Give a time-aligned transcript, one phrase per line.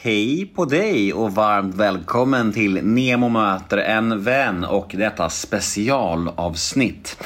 [0.00, 7.22] Hej på dig och varmt välkommen till Nemo möter en vän och detta specialavsnitt.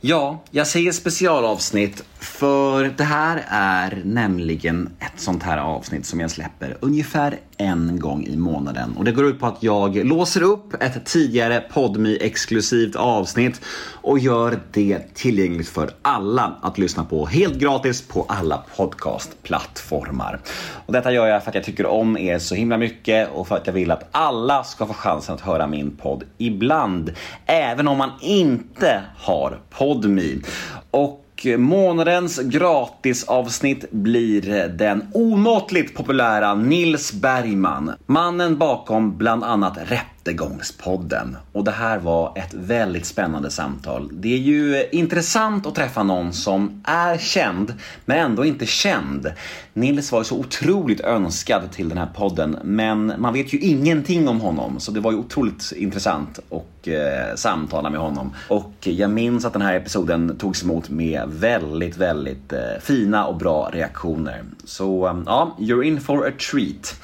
[0.00, 6.30] Ja, jag säger specialavsnitt för det här är nämligen ett sånt här avsnitt som jag
[6.30, 8.94] släpper ungefär en gång i månaden.
[8.96, 13.60] Och det går ut på att jag låser upp ett tidigare podmi exklusivt avsnitt
[13.94, 20.40] och gör det tillgängligt för alla att lyssna på helt gratis på alla podcastplattformar.
[20.86, 23.56] Och detta gör jag för att jag tycker om er så himla mycket och för
[23.56, 27.12] att jag vill att alla ska få chansen att höra min podd ibland,
[27.46, 30.42] även om man inte har Podmi.
[30.90, 37.92] Och månadens gratisavsnitt blir den omåttligt populära Nils Bergman.
[38.06, 39.78] Mannen bakom bland annat
[40.24, 41.36] Rättegångspodden.
[41.52, 44.10] Och det här var ett väldigt spännande samtal.
[44.12, 47.74] Det är ju intressant att träffa någon som är känd,
[48.04, 49.32] men ändå inte känd.
[49.72, 54.28] Nils var ju så otroligt önskad till den här podden, men man vet ju ingenting
[54.28, 58.34] om honom, så det var ju otroligt intressant att eh, samtala med honom.
[58.48, 63.36] Och jag minns att den här episoden togs emot med väldigt, väldigt eh, fina och
[63.36, 64.44] bra reaktioner.
[64.64, 66.94] Så eh, ja, you're in for a treat.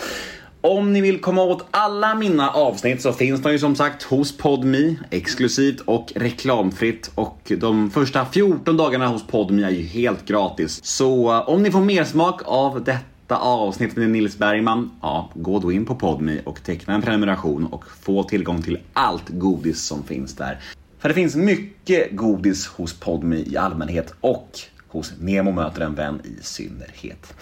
[0.67, 4.36] Om ni vill komma åt alla mina avsnitt så finns de ju som sagt hos
[4.36, 10.84] Podmi exklusivt och reklamfritt och de första 14 dagarna hos Podmi är ju helt gratis.
[10.84, 15.58] Så eh, om ni får mer smak av detta avsnitt med Nils Bergman, ja, gå
[15.58, 20.03] då in på Podmi och teckna en prenumeration och få tillgång till allt godis som
[20.03, 20.58] finns där.
[20.98, 24.58] För det finns mycket godis hos Podmi i allmänhet och
[24.89, 27.34] hos Nemo möter en vän i synnerhet.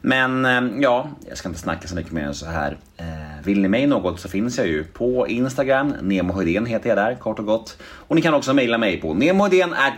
[0.00, 2.76] Men eh, ja, jag ska inte snacka så mycket mer än så här.
[2.96, 3.04] Eh,
[3.44, 5.94] vill ni mig något så finns jag ju på Instagram.
[6.02, 7.78] Nemohedén heter jag där kort och gott.
[7.82, 9.12] Och ni kan också mejla mig på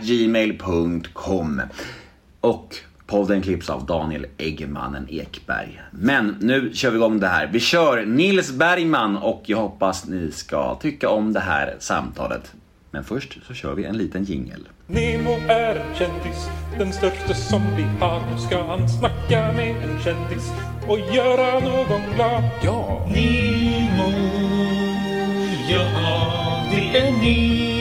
[0.01, 1.61] gmail.com
[2.41, 2.75] Och
[3.07, 5.81] podden klipps av Daniel Eggemannen Ekberg.
[5.91, 7.47] Men nu kör vi igång det här.
[7.47, 12.53] Vi kör Nils Bergman och jag hoppas ni ska tycka om det här samtalet.
[12.93, 14.67] Men först så kör vi en liten jingel.
[14.87, 18.21] Nemo är en kändis, den största som vi har.
[18.31, 20.51] Nu ska han snacka med en kändis
[20.87, 22.43] och göra någon glad.
[22.63, 23.07] Ja!
[23.07, 24.11] Nemo,
[25.69, 27.72] ja det är Nemo.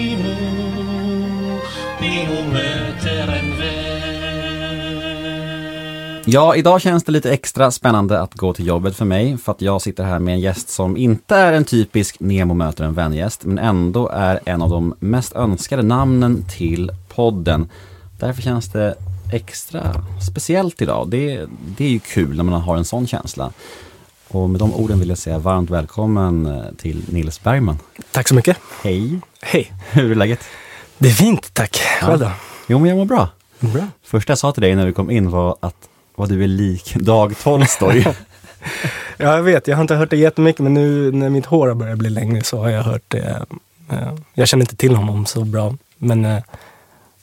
[6.33, 9.63] Ja, idag känns det lite extra spännande att gå till jobbet för mig för att
[9.63, 13.45] jag sitter här med en gäst som inte är en typisk Nemo möter en vän-gäst
[13.45, 17.71] men ändå är en av de mest önskade namnen till podden.
[18.19, 18.95] Därför känns det
[19.33, 21.09] extra speciellt idag.
[21.09, 23.53] Det, det är ju kul när man har en sån känsla.
[24.29, 27.79] Och med de orden vill jag säga varmt välkommen eh, till Nils Bergman.
[28.13, 28.57] Tack så mycket.
[28.83, 29.21] Hej!
[29.43, 29.73] Hej.
[29.91, 30.41] Hur är läget?
[30.99, 31.77] Det är fint, tack.
[32.01, 32.31] Själv då?
[32.67, 33.29] Jo, men jag mår bra.
[33.61, 33.87] Bra.
[34.03, 35.89] Första jag sa till dig när du kom in var att
[36.23, 38.07] vad du är lik Dag Tolstoj.
[39.17, 39.67] Ja, jag vet.
[39.67, 42.43] Jag har inte hört det jättemycket, men nu när mitt hår har börjat bli längre
[42.43, 43.45] så har jag hört det.
[43.91, 43.97] Eh,
[44.35, 46.43] Jag känner inte till honom så bra, men eh,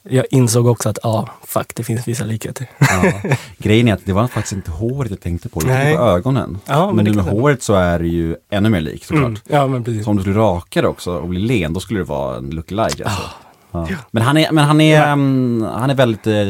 [0.03, 2.67] jag insåg också att ja, fuck, det finns vissa likheter.
[2.79, 3.11] Ja.
[3.57, 5.95] Grejen är att det var faktiskt inte håret jag tänkte på, Nej.
[5.95, 6.57] på ögonen.
[6.65, 7.31] Ja, men men det nu med det.
[7.31, 9.23] håret så är det ju ännu mer likt såklart.
[9.25, 9.39] Mm.
[9.47, 10.03] Ja, men precis.
[10.03, 12.49] Så om du skulle raka det också och bli len, då skulle det vara en
[12.49, 13.21] lookalike alltså.
[13.21, 13.33] Ah.
[13.71, 13.87] Ja.
[14.11, 16.47] Men han är, men han är, mm, han är väldigt eh,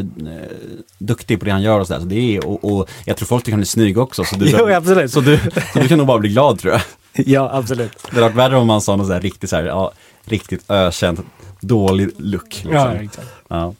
[0.97, 1.99] duktig på det han gör och sådär.
[1.99, 4.23] Så det är, och, och jag tror folk tycker han är snygg också.
[4.23, 5.11] Så du, Jo, absolut.
[5.11, 5.39] Så du,
[5.73, 6.81] så du kan nog bara bli glad tror jag.
[7.25, 7.91] Ja, absolut.
[8.03, 9.91] Det hade varit värre om man sa något sådär riktigt såhär, ja,
[10.23, 11.19] riktigt ökänt,
[11.61, 12.43] dålig look.
[12.49, 12.71] Liksom.
[12.73, 13.27] Ja, exakt.
[13.47, 13.73] Ja.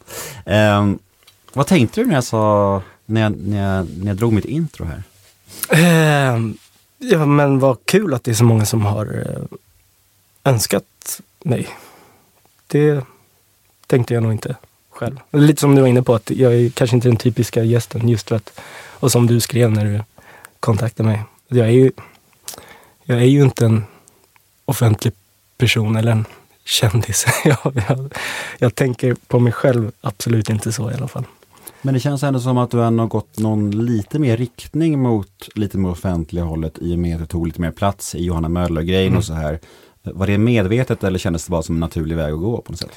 [0.45, 0.99] Ehm,
[1.53, 4.85] vad tänkte du när jag sa, när jag, när jag, när jag drog mitt intro
[4.85, 5.03] här?
[5.69, 6.39] Eh,
[7.01, 9.57] Ja, men vad kul att det är så många som har eh,
[10.43, 11.67] önskat mig.
[12.67, 13.03] Det
[13.89, 14.55] tänkte jag nog inte
[14.89, 15.19] själv.
[15.31, 18.29] Lite som du var inne på, att jag är kanske inte den typiska gästen just
[18.29, 18.59] för att,
[18.99, 20.01] och som du skrev när du
[20.59, 21.23] kontaktade mig.
[21.47, 21.91] Jag är ju,
[23.03, 23.83] jag är ju inte en
[24.65, 25.13] offentlig
[25.57, 26.25] person eller en
[26.65, 27.25] kändis.
[27.45, 28.13] jag, jag,
[28.57, 31.23] jag tänker på mig själv absolut inte så i alla fall.
[31.81, 35.49] Men det känns ändå som att du ändå har gått någon lite mer riktning mot
[35.55, 38.49] lite mer offentliga hållet i och med att du tog lite mer plats i Johanna
[38.49, 39.59] Möller-grejen och så här.
[40.03, 42.79] Var det medvetet eller kändes det bara som en naturlig väg att gå på något
[42.79, 42.91] sätt?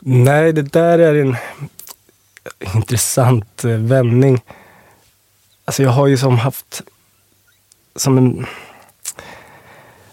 [0.00, 1.36] Nej, det där är en
[2.74, 4.40] intressant eh, vändning.
[5.64, 6.82] Alltså jag har ju som haft
[7.96, 8.46] som en...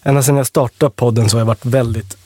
[0.04, 2.18] Ända sedan jag startade podden så har jag varit väldigt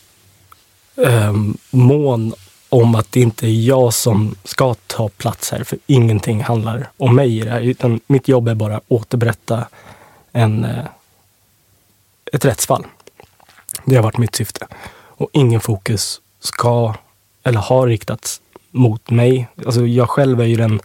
[0.95, 1.33] eh,
[1.69, 2.33] mån
[2.69, 7.15] om att det inte är jag som ska ta plats här, för ingenting handlar om
[7.15, 7.61] mig i det här.
[7.61, 9.67] Utan mitt jobb är bara att återberätta
[10.31, 10.85] en, eh,
[12.33, 12.85] ett rättsfall.
[13.85, 14.67] Det har varit mitt syfte.
[14.91, 16.95] Och ingen fokus ska
[17.43, 18.41] eller har riktats
[18.71, 19.47] mot mig.
[19.65, 20.81] Alltså jag själv är ju den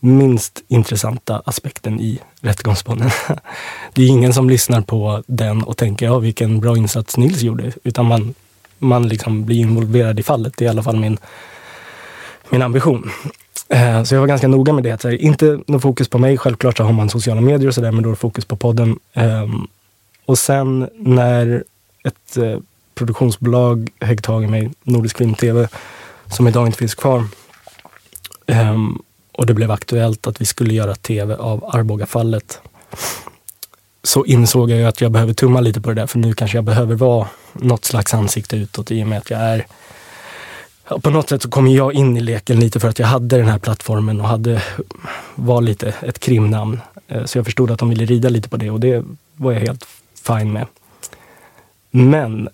[0.00, 3.10] minst intressanta aspekten i Rättegångspodden.
[3.94, 7.72] Det är ingen som lyssnar på den och tänker, ja vilken bra insats Nils gjorde.
[7.84, 8.34] Utan man,
[8.78, 10.52] man liksom blir involverad i fallet.
[10.56, 11.18] Det är i alla fall min,
[12.50, 13.10] min ambition.
[13.68, 15.00] Eh, så jag var ganska noga med det.
[15.00, 16.38] Så här, inte något fokus på mig.
[16.38, 18.98] Självklart så har man sociala medier och sådär, men då är det fokus på podden.
[19.14, 19.66] Ehm,
[20.24, 21.64] och sen när
[22.04, 22.58] ett eh,
[22.98, 25.68] produktionsbolag högg tag i mig, Nordisk Film TV,
[26.26, 27.24] som idag inte finns kvar.
[28.46, 29.02] Um,
[29.32, 32.60] och det blev aktuellt att vi skulle göra tv av Arbogafallet.
[34.02, 36.56] Så insåg jag ju att jag behöver tumma lite på det där, för nu kanske
[36.56, 39.66] jag behöver vara något slags ansikte utåt i och med att jag är
[41.02, 43.48] på något sätt så kom jag in i leken lite för att jag hade den
[43.48, 44.62] här plattformen och hade,
[45.34, 46.80] var lite ett krimnamn.
[47.08, 49.04] Eh, så jag förstod att de ville rida lite på det och det
[49.36, 49.86] var jag helt
[50.26, 50.66] fine med.
[51.90, 52.48] Men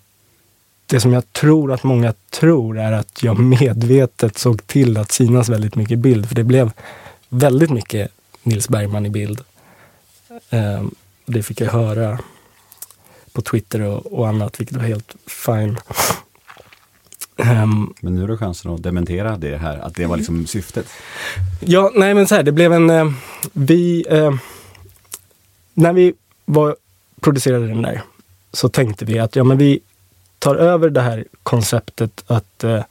[0.85, 5.49] det som jag tror att många tror är att jag medvetet såg till att synas
[5.49, 6.27] väldigt mycket i bild.
[6.27, 6.71] För det blev
[7.29, 8.11] väldigt mycket
[8.43, 9.41] Nils Bergman i bild.
[10.49, 10.83] Eh,
[11.25, 12.19] Det fick jag höra
[13.33, 15.77] på Twitter och, och annat, vilket var helt fine.
[17.37, 20.85] Ehm, Men nu har du chansen att dementera det här, att det var liksom syftet.
[21.59, 22.89] Ja, nej men så här, det blev en...
[22.89, 23.11] Eh,
[23.53, 24.05] vi...
[24.09, 24.33] Eh,
[25.73, 26.13] när vi
[26.45, 26.75] var,
[27.21, 28.01] producerade den där
[28.53, 29.79] så tänkte vi att ja, men vi
[30.45, 32.83] tar över det här konceptet att eh,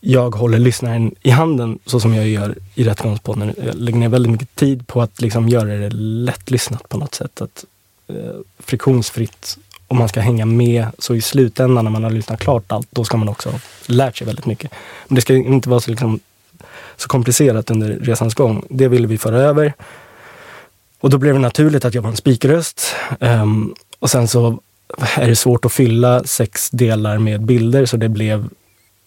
[0.00, 3.54] jag håller lyssnaren i handen så som jag gör i Rättegångspodden.
[3.64, 7.40] Jag lägger ner väldigt mycket tid på att liksom göra det lättlyssnat på något sätt.
[7.40, 7.64] Att,
[8.08, 10.86] eh, friktionsfritt och man ska hänga med.
[10.98, 14.16] Så i slutändan när man har lyssnat klart allt, då ska man också ha lärt
[14.16, 14.70] sig väldigt mycket.
[15.08, 16.20] Men det ska inte vara så, liksom,
[16.96, 18.64] så komplicerat under resans gång.
[18.70, 19.72] Det ville vi föra över.
[21.00, 22.94] Och då blev det naturligt att jag var en speakerröst.
[23.10, 24.60] Um, ehm, och sen så
[25.16, 28.48] är det svårt att fylla sex delar med bilder så det blev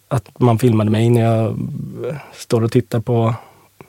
[0.07, 3.35] att man filmade mig när jag eh, står och tittar på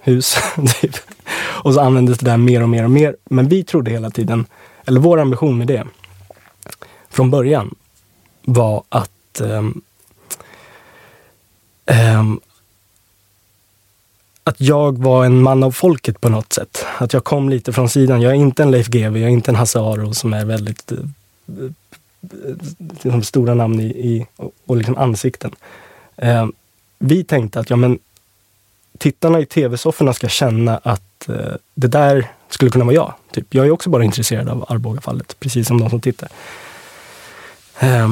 [0.01, 0.37] hus.
[0.81, 0.97] typ.
[1.39, 3.17] och så användes det där mer och mer och mer.
[3.25, 4.47] Men vi trodde hela tiden,
[4.87, 5.85] eller vår ambition med det
[7.11, 7.75] från början
[8.43, 9.83] var att um,
[12.17, 12.41] um,
[14.45, 16.87] att jag var en man av folket på något sätt.
[16.99, 18.21] Att jag kom lite från sidan.
[18.21, 20.93] Jag är inte en Leif GW, jag är inte en Hasse Aro som är väldigt
[20.93, 20.99] eh,
[22.91, 25.55] liksom stora namn i, i och, och liksom ansikten.
[26.17, 26.47] Eh,
[26.99, 27.99] vi tänkte att ja, men,
[28.99, 33.15] tittarna i tv-sofforna ska känna att eh, det där skulle kunna vara jag.
[33.33, 33.55] Typ.
[33.55, 36.29] Jag är också bara intresserad av Arbogafallet, precis som de som tittar.
[37.79, 38.09] Eh,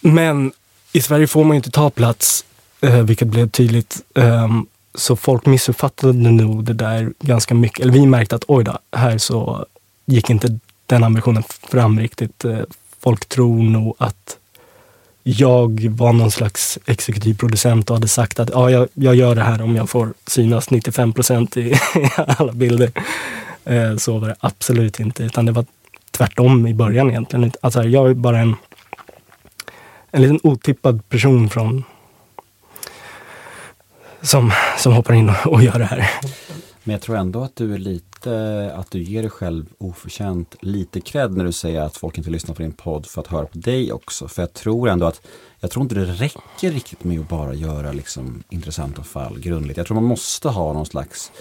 [0.00, 0.52] men
[0.92, 2.44] i Sverige får man ju inte ta plats,
[2.80, 4.02] eh, vilket blev tydligt.
[4.14, 7.80] Ehm, så folk missuppfattade nog det där ganska mycket.
[7.80, 9.66] Eller vi märkte att oj då, här så
[10.06, 12.44] gick inte den ambitionen fram riktigt.
[12.44, 12.60] Eh,
[13.00, 14.38] folk tror nog att
[15.22, 19.42] jag var någon slags exekutiv producent och hade sagt att ja, jag, jag gör det
[19.42, 21.74] här om jag får synas 95 procent i,
[22.16, 22.90] alla bilder.
[23.64, 25.64] Eh, så var det absolut inte, utan det var
[26.10, 27.52] tvärtom i början egentligen.
[27.60, 28.54] Alltså, jag är bara en,
[30.10, 31.84] en liten otippad person från
[34.22, 36.10] som, som hoppar in och, och gör det här.
[36.86, 41.00] Men jag tror ändå att du är lite, att du ger dig själv oförtjänt lite
[41.00, 43.58] cred när du säger att folk inte lyssnar på din podd för att höra på
[43.58, 44.28] dig också.
[44.28, 45.26] För jag tror ändå att,
[45.60, 49.76] jag tror inte det räcker riktigt med att bara göra liksom intressanta fall grundligt.
[49.76, 51.32] Jag tror man måste ha någon slags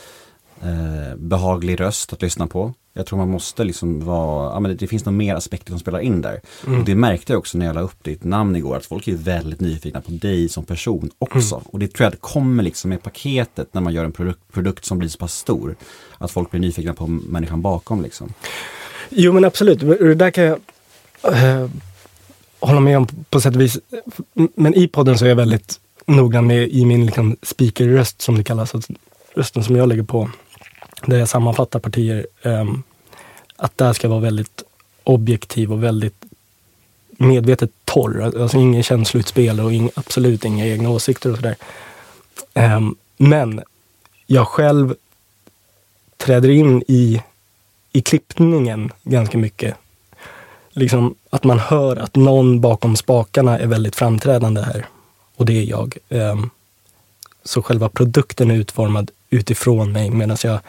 [0.62, 2.74] eh, behaglig röst att lyssna på.
[2.98, 5.80] Jag tror man måste liksom vara, ja men det, det finns nog mer aspekter som
[5.80, 6.42] spelar in där.
[6.66, 9.16] Och det märkte jag också när jag la upp ditt namn igår, att folk är
[9.16, 11.62] väldigt nyfikna på dig som person också.
[11.66, 14.98] Och det tror jag kommer liksom med paketet när man gör en produkt, produkt som
[14.98, 15.76] blir så pass stor.
[16.18, 18.34] Att folk blir nyfikna på människan bakom liksom.
[19.10, 20.60] Jo men absolut, det där kan jag
[21.24, 21.70] eh,
[22.60, 23.80] hålla med om på sätt och vis.
[24.56, 28.44] Men i podden så är jag väldigt noggrann med i min liksom, speakerröst som det
[28.44, 28.94] kallas, alltså
[29.34, 30.30] rösten som jag lägger på,
[31.06, 32.84] där jag sammanfattar partier, ehm,
[33.56, 34.64] att där ska vara väldigt
[35.04, 36.26] objektiv och väldigt
[37.10, 38.22] medvetet torr.
[38.22, 41.56] Alltså, alltså ingen känsloutspel och ing, absolut inga egna åsikter och sådär.
[42.54, 43.62] Ehm, men
[44.26, 44.96] jag själv
[46.18, 47.22] träder in i,
[47.92, 49.76] i klippningen ganska mycket.
[50.70, 54.86] Liksom att man hör att någon bakom spakarna är väldigt framträdande här.
[55.36, 55.98] Och det är jag.
[56.10, 56.50] Ehm,
[57.44, 60.60] så själva produkten är utformad utifrån mig medan jag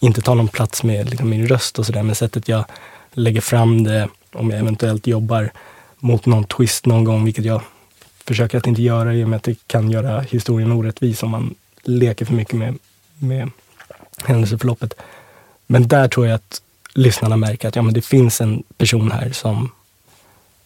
[0.00, 2.02] inte tar någon plats med liksom, min röst och sådär.
[2.02, 2.64] Men sättet jag
[3.12, 5.50] lägger fram det, om jag eventuellt jobbar
[5.98, 7.62] mot någon twist någon gång, vilket jag
[8.24, 11.54] försöker att inte göra i och med att det kan göra historien orättvis om man
[11.82, 12.78] leker för mycket med,
[13.18, 13.50] med
[14.24, 14.94] händelseförloppet.
[15.66, 16.62] Men där tror jag att
[16.94, 19.70] lyssnarna märker att ja, men det finns en person här som,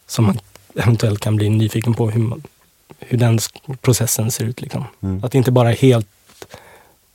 [0.07, 0.39] som man
[0.75, 2.43] eventuellt kan bli nyfiken på hur, man,
[2.99, 3.39] hur den
[3.81, 4.61] processen ser ut.
[4.61, 4.85] Liksom.
[5.01, 5.23] Mm.
[5.23, 6.07] Att det inte bara är helt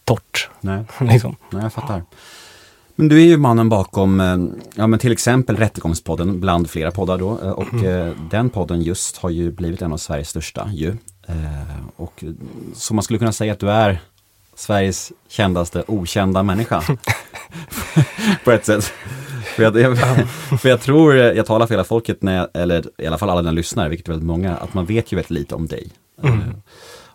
[0.08, 0.48] torrt.
[0.60, 0.84] Nej.
[1.00, 1.36] Liksom.
[1.50, 2.02] Nej, jag fattar.
[2.94, 4.36] Men du är ju mannen bakom, eh,
[4.74, 7.38] ja men till exempel Rättegångspodden, bland flera poddar då.
[7.42, 10.96] eh, Och eh, den podden just har ju blivit en av Sveriges största ju.
[11.96, 12.24] Och
[12.74, 14.00] så man skulle kunna säga att du är
[14.54, 16.82] Sveriges kändaste okända människa.
[18.44, 18.92] På ett sätt.
[19.56, 19.98] För jag, jag,
[20.60, 23.40] för jag tror, jag talar för hela folket, när jag, eller i alla fall alla
[23.42, 25.88] dina lyssnare, vilket är väldigt många, att man vet ju väldigt lite om dig.
[26.22, 26.38] Eh,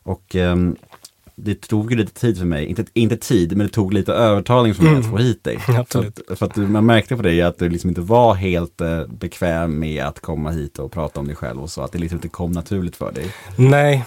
[0.04, 0.76] Och ehm,
[1.36, 4.74] det tog ju lite tid för mig, inte, inte tid, men det tog lite övertalning
[4.74, 5.58] för mig att få hit dig.
[5.78, 6.20] Absolut.
[6.28, 8.82] För att, för att du- man märkte på dig att du liksom inte var helt
[8.82, 11.98] eh, bekväm med att komma hit och prata om dig själv och så, att det
[12.00, 13.26] liksom inte kom naturligt för dig.
[13.56, 14.06] Nej.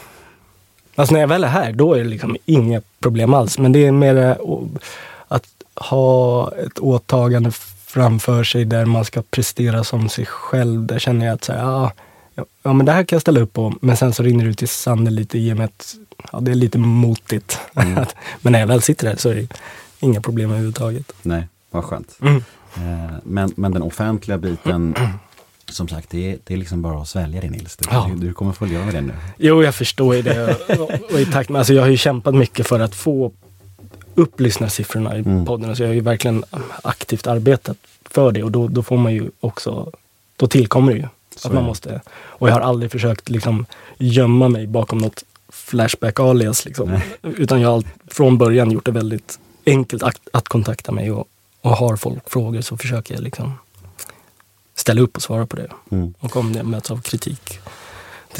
[0.94, 3.58] Alltså när jag väl är här, då är det liksom inga problem alls.
[3.58, 4.36] Men det är mer eh,
[5.28, 7.50] att ha ett åtagande
[7.86, 10.86] framför sig där man ska prestera som sig själv.
[10.86, 11.92] Där känner jag att så här, ja,
[12.62, 13.74] ja, men det här kan jag ställa upp på.
[13.80, 15.96] Men sen så rinner det ut i sanden lite i och med att
[16.32, 17.58] ja, det är lite motigt.
[17.74, 19.48] Att- men när jag väl sitter här så är det
[20.00, 21.12] inga problem överhuvudtaget.
[21.22, 22.18] Nej, vad skönt.
[22.20, 22.36] Mm.
[22.76, 24.94] Eh, men, men den offentliga biten,
[25.70, 27.76] som sagt, det är, det är liksom bara att svälja det Nils.
[27.76, 28.10] Du, Ja.
[28.16, 29.12] du, kommer få leva med det nu.
[29.38, 30.54] Jo, jag förstår ju det.
[30.80, 33.32] Och, och i takt med, alltså jag har ju kämpat mycket för att få
[34.14, 35.44] upp lyssnarsiffrorna i Mm.
[35.46, 35.68] podden.
[35.68, 36.44] Alltså jag har ju verkligen
[36.82, 37.76] aktivt arbetat
[38.10, 39.92] för det och då, då får man ju också,
[40.36, 41.08] då tillkommer det ju.
[41.36, 43.66] Så att man måste, och jag har aldrig försökt liksom
[43.98, 46.64] gömma mig bakom något Flashback-alias.
[46.64, 47.00] Liksom.
[47.22, 51.28] Utan jag har från början gjort det väldigt enkelt att, att kontakta mig och,
[51.60, 53.52] och har folk frågor så försöker jag liksom
[54.74, 55.68] ställa upp och svara på det.
[55.90, 56.14] Mm.
[56.20, 57.60] Och om det möts av kritik.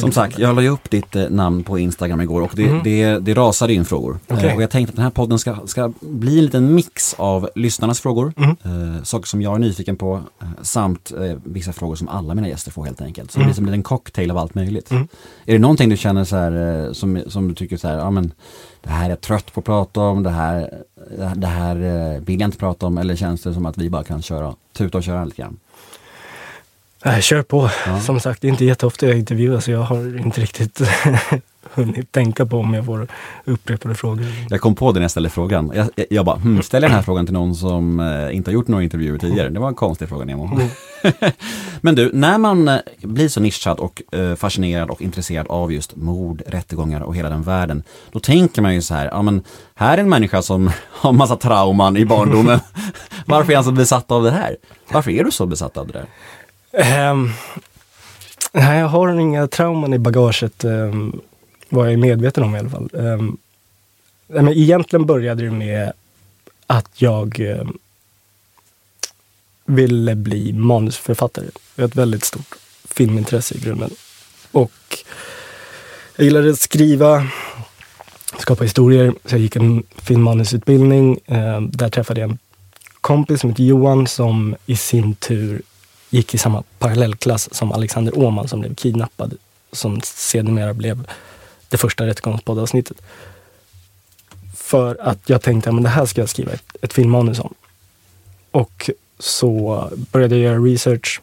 [0.01, 2.81] Som sagt, jag la ju upp ditt eh, namn på Instagram igår och det, Mhm.
[2.85, 4.19] det, det rasade in frågor.
[4.29, 7.49] Eh, och jag tänkte att den här podden ska, ska bli en liten mix av
[7.55, 8.57] lyssnarnas frågor, Mhm.
[8.97, 12.49] eh, saker som jag är nyfiken på, eh, samt eh, vissa frågor som alla mina
[12.49, 13.31] gäster får helt enkelt.
[13.31, 13.49] Så det Mm.
[13.49, 14.91] blir som en liten cocktail av allt möjligt.
[14.91, 15.09] Mm.
[15.47, 18.11] Är det någonting du känner så här, eh, som, som du tycker så här, ja
[18.11, 18.33] men
[18.83, 20.71] det här är jag trött på att prata om, det här,
[21.37, 21.77] det här
[22.15, 24.55] eh, vill jag inte prata om, eller känns det som att vi bara kan köra,
[24.77, 25.57] tuta och köra lite grann?
[27.07, 27.71] Nej, kör på.
[27.87, 28.01] Ja.
[28.01, 30.81] Som sagt, det är inte jätteofta jag intervjuar så jag har inte riktigt
[31.75, 33.09] hunnit tänka på om jag får
[33.45, 34.27] upprepade frågor.
[34.51, 35.73] Jag kom på det när jag ställde frågan.
[35.75, 38.51] Jag, jag, jag bara, hmm, ställer jag den här frågan till någon som eh, inte
[38.51, 39.49] har gjort några intervjuer tidigare?
[39.49, 40.61] Det var en konstig fråga Nemo.
[41.81, 45.97] Men du, när man eh, blir så nischad och eh, fascinerad och intresserad av just
[45.97, 47.83] mord, rättegångar och hela den världen,
[48.13, 49.45] då tänker man ju så här, ja men
[49.75, 52.61] här är en människa som har massa trauman i barndomen.
[53.27, 54.57] Varför är han så besatt av det här?
[54.93, 56.07] Varför är du så besatt av det där?
[56.77, 57.31] Ehm,
[58.53, 61.21] nej, jag har inga trauman i bagaget, um,
[61.69, 62.89] vad jag är medveten om i alla fall.
[62.93, 63.37] Um,
[64.27, 65.93] men egentligen började det med
[66.67, 67.79] att jag um,
[69.65, 71.45] ville bli manusförfattare.
[71.75, 72.55] Jag har ett väldigt stort
[72.85, 73.91] filmintresse i grunden.
[74.53, 75.05] Och
[76.17, 77.27] jag gillade att skriva,
[78.39, 79.15] skapa historier.
[79.25, 81.19] Så jag gick en filmmanusutbildning.
[81.27, 82.39] Ehm, där träffade jag en
[83.01, 85.63] kompis som heter Johan som i sin tur
[86.17, 89.35] gick i samma parallellklass som Alexander Åman som blev kidnappad.
[89.73, 91.07] Som sedermera blev
[91.69, 92.97] det första rättegångspoddavsnittet.
[94.55, 97.55] För att jag tänkte att det här ska jag skriva ett, ett filmmanus om.
[98.51, 101.21] Och så började jag göra research.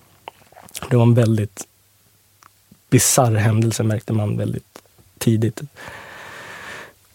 [0.89, 1.67] Det var en väldigt
[2.89, 4.81] bisarr händelse märkte man väldigt
[5.17, 5.61] tidigt.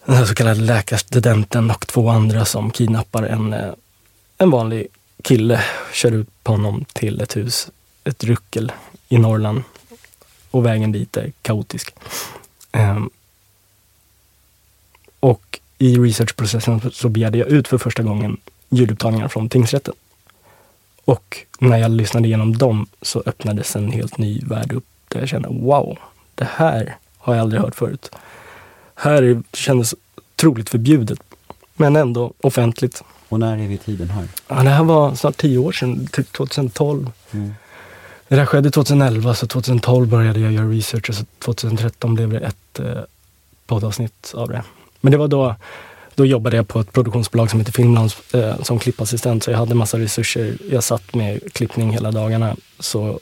[0.05, 3.73] Den här så kallade läkarstudenten och två andra som kidnappar en, eh,
[4.37, 4.87] en vanlig
[5.23, 7.69] kille, kör ut på honom till ett hus,
[8.03, 8.71] ett ruckel
[9.09, 9.63] i Norrland.
[10.51, 11.95] Och vägen dit är kaotisk.
[12.71, 13.09] Um,
[15.19, 18.37] och i researchprocessen så begärde jag ut för första gången
[18.69, 19.93] ljudupptagningar från tingsrätten.
[21.05, 25.29] Och när jag lyssnade igenom dem så öppnades en helt ny värld upp där jag
[25.29, 25.97] kände wow,
[26.35, 28.11] det här har jag aldrig hört förut.
[28.95, 31.19] Här kändes otroligt förbjudet,
[31.75, 33.03] men ändå offentligt.
[33.29, 34.27] Och när är vi i tiden här?
[34.47, 37.11] Ja, det här var snart tio år sedan, typ 2012.
[37.31, 37.53] Mm.
[38.27, 42.39] Det där skedde 2011, så 2012 började jag göra research och så 2013 blev det
[42.39, 43.01] ett eh,
[43.67, 44.63] poddavsnitt av det.
[45.01, 45.55] Men det var då,
[46.15, 49.75] då jobbade jag på ett produktionsbolag som heter Filmlands eh, som klippassistent, så jag hade
[49.75, 50.57] massa resurser.
[50.69, 52.55] Jag satt med klippning hela dagarna.
[52.79, 53.19] Så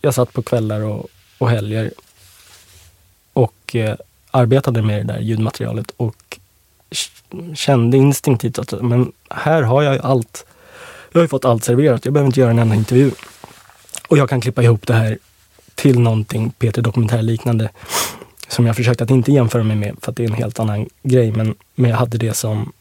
[0.00, 1.06] jag satt på kvällar och,
[1.38, 1.90] och helger
[3.32, 3.96] och eh,
[4.30, 6.38] arbetade med det där ljudmaterialet och
[7.54, 10.46] kände instinktivt att men här har jag ju allt.
[11.12, 13.10] Jag har ju fått allt serverat, jag behöver inte göra en enda intervju.
[14.08, 15.18] Och jag kan klippa ihop det här
[15.74, 17.70] till någonting Peter Dokumentär-liknande
[18.48, 20.88] som jag försökte att inte jämföra mig med för att det är en helt annan
[21.02, 21.32] grej.
[21.32, 22.72] Men, men jag hade det som,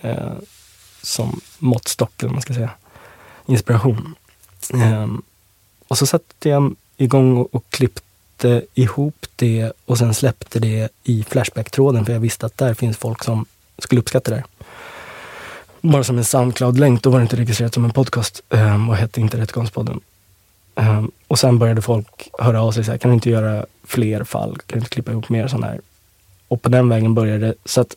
[0.00, 0.32] eh,
[1.02, 2.70] som måttstock, eller vad man ska säga.
[3.46, 4.14] Inspiration.
[4.74, 5.08] Eh,
[5.88, 8.02] och så satte jag igång och, och klippte
[8.74, 13.24] ihop det och sen släppte det i Flashback-tråden för jag visste att där finns folk
[13.24, 13.46] som
[13.78, 14.44] skulle uppskatta det här.
[15.80, 19.20] Bara som en Soundcloud-länk, då var det inte registrerat som en podcast um, och hette
[19.20, 20.00] inte Rättegångspodden.
[20.74, 23.66] Um, ehm, och sen började folk höra av sig så här, kan du inte göra
[23.84, 24.58] fler fall?
[24.66, 25.80] Kan du inte klippa ihop mer sådana här?
[26.48, 27.54] Och på den vägen började det.
[27.64, 27.96] Så att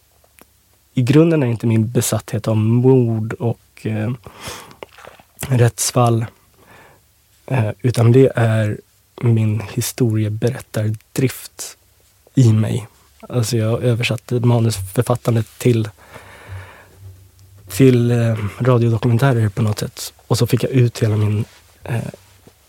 [0.93, 4.11] i grunden är inte min besatthet av mord och eh,
[5.39, 6.25] rättsfall.
[7.45, 8.77] Eh, utan det är
[9.23, 11.77] min historieberättardrift
[12.35, 12.87] i mig.
[13.29, 15.89] Alltså jag översatte manusförfattandet till,
[17.67, 20.13] till eh, radiodokumentärer på något sätt.
[20.27, 21.45] Och så fick jag ut hela min
[21.83, 22.01] eh,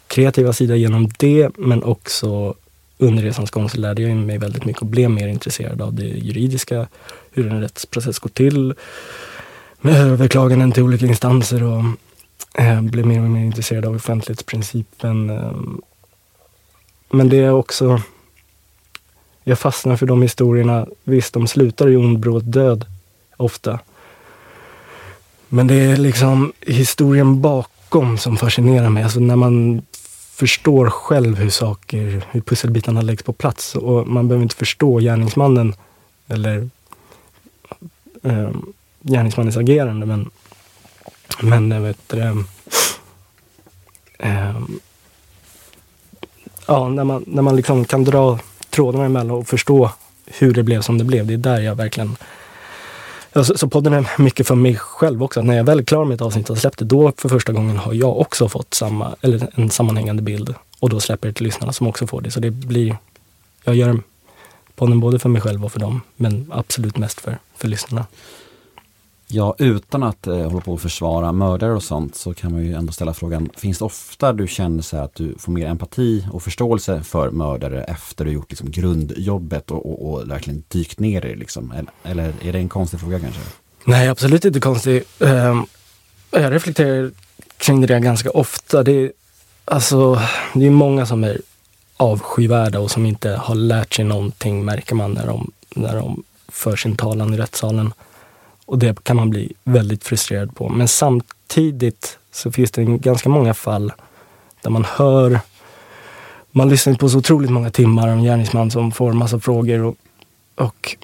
[0.06, 2.54] kreativa sida genom det, men också
[2.98, 6.04] under resans gång så lärde jag mig väldigt mycket och blev mer intresserad av det
[6.04, 6.86] juridiska,
[7.32, 8.74] hur en rättsprocess går till,
[9.80, 11.84] med överklaganden till olika instanser och
[12.62, 15.30] eh, blev mer och mer intresserad av offentlighetsprincipen.
[15.30, 15.80] Ehm,
[17.14, 18.00] men det är också,
[19.44, 22.84] jag fastnar för de historierna, visst de slutar i ond bråd död
[23.36, 23.78] ofta.
[25.48, 29.02] Men det är liksom historien bakom som fascinerar mig.
[29.02, 29.82] Alltså när man
[30.30, 33.74] förstår själv hur saker, hur pusselbitarna läggs på plats.
[33.74, 35.74] Och man behöver inte förstå gärningsmannen
[36.28, 36.68] eller
[38.22, 38.50] eh,
[39.00, 40.06] gärningsmannens agerande.
[40.06, 40.30] Men,
[41.42, 42.36] men jag vet eh,
[44.18, 44.60] eh,
[46.66, 48.38] Ja, när man, när man liksom kan dra
[48.70, 49.90] trådarna emellan och förstå
[50.26, 51.26] hur det blev som det blev.
[51.26, 52.16] Det är där jag verkligen
[53.36, 55.42] Ja, så, så podden är mycket för mig själv också.
[55.42, 57.76] När jag väl är klar med ett avsnitt och släppt det, då för första gången
[57.76, 60.54] har jag också fått samma, eller en sammanhängande bild.
[60.80, 62.30] Och då släpper det till lyssnarna som också får det.
[62.30, 62.96] Så det blir,
[63.64, 64.00] jag gör
[64.74, 68.06] podden både för mig själv och för dem, men absolut mest för, för lyssnarna.
[69.26, 72.74] Ja, utan att eh, hålla på att försvara mördare och sånt så kan man ju
[72.74, 76.42] ändå ställa frågan, finns det ofta du känner så att du får mer empati och
[76.42, 81.28] förståelse för mördare efter du gjort liksom grundjobbet och, och, och verkligen dykt ner i
[81.28, 81.36] det?
[81.36, 81.72] Liksom?
[81.72, 83.40] Eller, eller är det en konstig fråga kanske?
[83.84, 85.02] Nej, absolut inte konstig.
[85.18, 85.66] Um,
[86.30, 87.10] jag reflekterar
[87.58, 88.82] kring det ganska ofta.
[88.82, 89.12] Det är,
[89.64, 90.20] alltså,
[90.54, 91.40] det är många som är
[91.96, 96.76] avskyvärda och som inte har lärt sig någonting, märker man när de, när de för
[96.76, 97.92] sin talan i rättssalen.
[98.66, 100.68] Och det kan man bli väldigt frustrerad på.
[100.68, 103.92] Men samtidigt så finns det ganska många fall
[104.62, 105.40] där man hör
[106.56, 109.96] man lyssnar på så otroligt många timmar om gärningsman som får massa frågor och,
[110.54, 110.96] och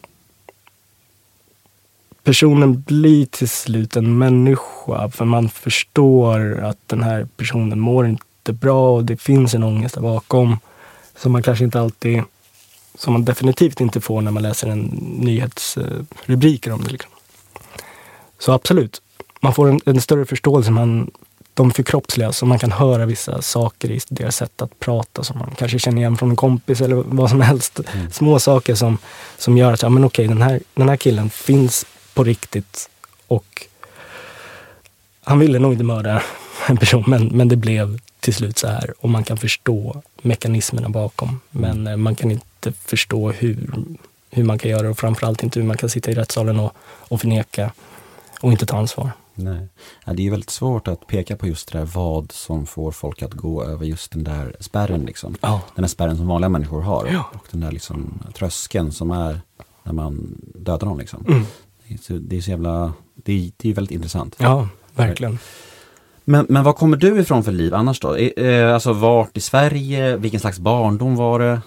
[2.22, 8.52] personen blir till slut en människa för man förstår att den här personen mår inte
[8.52, 10.58] bra och det finns en ångest där bakom
[11.16, 12.22] som man kanske inte alltid,
[12.94, 14.82] som man definitivt inte får när man läser en
[15.18, 16.90] nyhetsrubriker om det.
[16.90, 17.10] Liksom.
[18.40, 19.03] Så absolut,
[19.40, 20.70] man får en, en större förståelse.
[20.70, 21.11] Man,
[21.55, 25.50] de förkroppsligas och man kan höra vissa saker i deras sätt att prata som man
[25.59, 27.81] kanske känner igen från en kompis eller vad som helst.
[27.94, 28.11] Mm.
[28.11, 28.98] Små saker som,
[29.38, 32.90] som gör att, ja men okej, den här, den här killen finns på riktigt
[33.26, 33.66] och
[35.24, 36.22] han ville nog inte mörda
[36.66, 38.94] en person, men, men det blev till slut så här.
[38.98, 41.40] Och man kan förstå mekanismerna bakom, mm.
[41.50, 43.70] men eh, man kan inte förstå hur,
[44.31, 47.20] hur man kan göra och framförallt inte hur man kan sitta i rättssalen och, och
[47.20, 47.72] förneka
[48.40, 49.11] och inte ta ansvar.
[49.35, 49.68] Nej.
[50.05, 53.33] Det är väldigt svårt att peka på just det där vad som får folk att
[53.33, 55.05] gå över just den där spärren.
[55.05, 55.37] Liksom.
[55.40, 55.61] Ja.
[55.74, 57.09] Den där spärren som vanliga människor har.
[57.12, 57.31] Ja.
[57.35, 59.40] Och den där liksom tröskeln som är
[59.83, 60.98] när man dödar någon.
[60.98, 61.24] Liksom.
[61.29, 61.44] Mm.
[61.88, 64.37] Det, är så, det är så jävla, det är, det är väldigt intressant.
[64.38, 65.38] Ja, verkligen.
[66.24, 68.16] Men, men var kommer du ifrån för liv annars då?
[68.16, 70.16] Eh, alltså vart i Sverige?
[70.16, 71.61] Vilken slags barndom var det?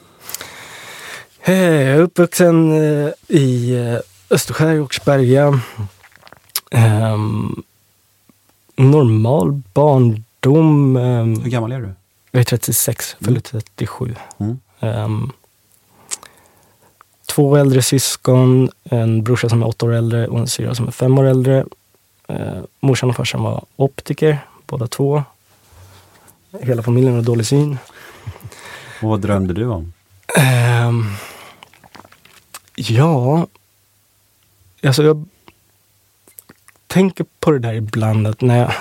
[1.45, 5.59] Jag är uppvuxen eh, i eh, Österskär, Åkersberga.
[6.73, 7.63] Um,
[8.75, 10.95] normal barndom.
[10.95, 11.93] Um, Hur gammal är du?
[12.31, 14.15] Jag är 36, fyller 37.
[14.37, 14.59] Mm.
[14.79, 15.31] Um,
[17.25, 20.91] två äldre syskon, en brorsa som är åtta år äldre och en syra som är
[20.91, 21.65] fem år äldre.
[22.29, 25.23] Uh, morsan och farsan var optiker, båda två.
[26.61, 27.77] Hela familjen har dålig syn.
[29.01, 29.93] Och vad drömde du om?
[30.87, 31.15] Um,
[32.75, 33.47] ja,
[34.83, 35.25] alltså jag
[36.93, 38.73] tänker på det där ibland att när jag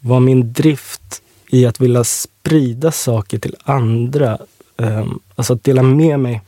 [0.00, 4.38] var min drift i att vilja sprida saker till andra,
[4.76, 6.42] um, alltså att dela med mig.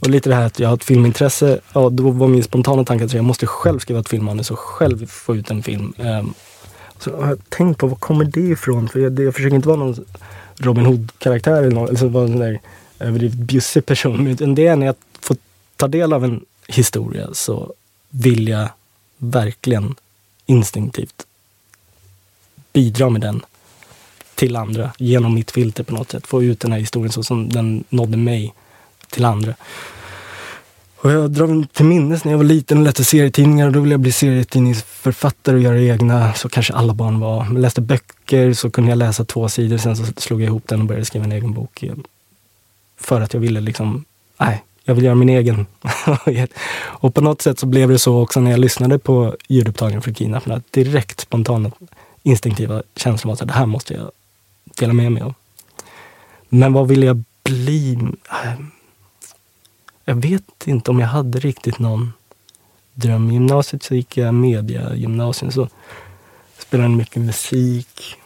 [0.00, 3.04] Och lite det här att jag har ett filmintresse, ja då var min spontana tanke
[3.04, 5.94] att jag måste själv skriva ett filmmanus och själv få ut en film.
[5.98, 6.34] Um,
[6.98, 8.88] så har jag tänkt på, var kommer det ifrån?
[8.88, 10.04] För jag, jag försöker inte vara någon
[10.56, 12.60] Robin Hood-karaktär eller, någon, eller vara en där
[12.98, 14.36] överdrivet bjussig person.
[14.40, 15.36] Men det är när jag får
[15.76, 17.72] ta del av en historia så
[18.10, 18.68] vill jag
[19.20, 19.94] verkligen
[20.46, 21.26] instinktivt
[22.72, 23.42] bidra med den
[24.34, 26.26] till andra genom mitt filter på något sätt.
[26.26, 28.54] Få ut den här historien så som den nådde mig
[29.10, 29.54] till andra.
[30.96, 33.80] Och jag drar mig till minnes när jag var liten och läste serietidningar och då
[33.80, 37.44] ville jag bli serietidningsförfattare och göra egna, så kanske alla barn var.
[37.44, 40.80] Jag läste böcker så kunde jag läsa två sidor, sen så slog jag ihop den
[40.80, 41.84] och började skriva en egen bok.
[43.00, 44.04] För att jag ville liksom,
[44.38, 45.66] nej, jag vill göra min egen.
[46.80, 50.12] och på något sätt så blev det så också när jag lyssnade på ljudupptagningen för
[50.12, 50.62] Kidnapparna.
[50.70, 51.70] Direkt spontana
[52.22, 54.10] instinktiva känslan var att det här måste jag
[54.78, 55.34] dela med mig av.
[56.48, 57.98] Men vad vill jag bli?
[60.04, 62.12] Jag vet inte om jag hade riktigt någon
[62.94, 63.30] dröm.
[63.30, 65.68] I gymnasiet så gick jag media gymnasium så
[66.58, 68.16] spelade mycket musik.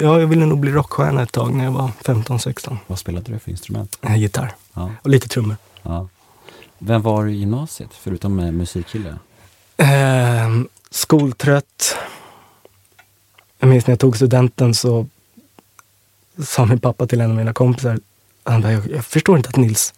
[0.00, 2.76] Ja, jag ville nog bli rockstjärna ett tag när jag var 15-16.
[2.86, 3.98] Vad spelade du för instrument?
[4.02, 4.90] Eh, Gitarr Ja.
[5.02, 5.56] och lite trummor.
[5.82, 6.08] Ja.
[6.78, 9.16] Vem var du i gymnasiet, förutom eh, musikkille?
[9.76, 10.50] Eh,
[10.90, 11.96] skoltrött.
[13.58, 15.06] Jag minns när jag tog studenten så
[16.38, 17.98] sa min pappa till en av mina kompisar,
[18.44, 19.94] han bara, jag, jag förstår inte att Nils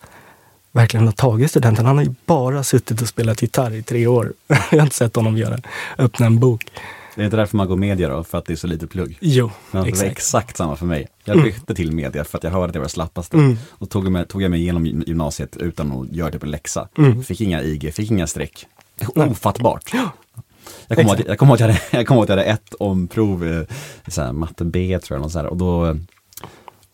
[0.72, 1.86] verkligen har tagit studenten.
[1.86, 4.32] Han har ju bara suttit och spelat gitarr i tre år.
[4.46, 5.58] jag har inte sett honom göra,
[5.98, 6.70] öppna en bok.
[7.14, 9.18] Det är inte därför man går media då, för att det är så lite plugg.
[9.20, 10.11] Jo, Men det var exakt.
[10.11, 11.09] exakt samma för mig.
[11.24, 13.37] Jag bytte till media för att jag hörde att det var det slappaste.
[13.37, 13.57] Mm.
[13.70, 16.88] Och tog, med, tog jag mig igenom gym- gymnasiet utan att göra typ en läxa.
[16.98, 17.24] Mm.
[17.24, 18.66] Fick inga IG, fick inga streck.
[19.14, 19.94] Ofattbart.
[20.88, 22.74] Jag kommer ihåg att jag, ihåg att jag, hade, jag, ihåg att jag hade ett
[22.74, 23.62] omprov, eh,
[24.09, 25.96] så här, matte B tror jag, här, och då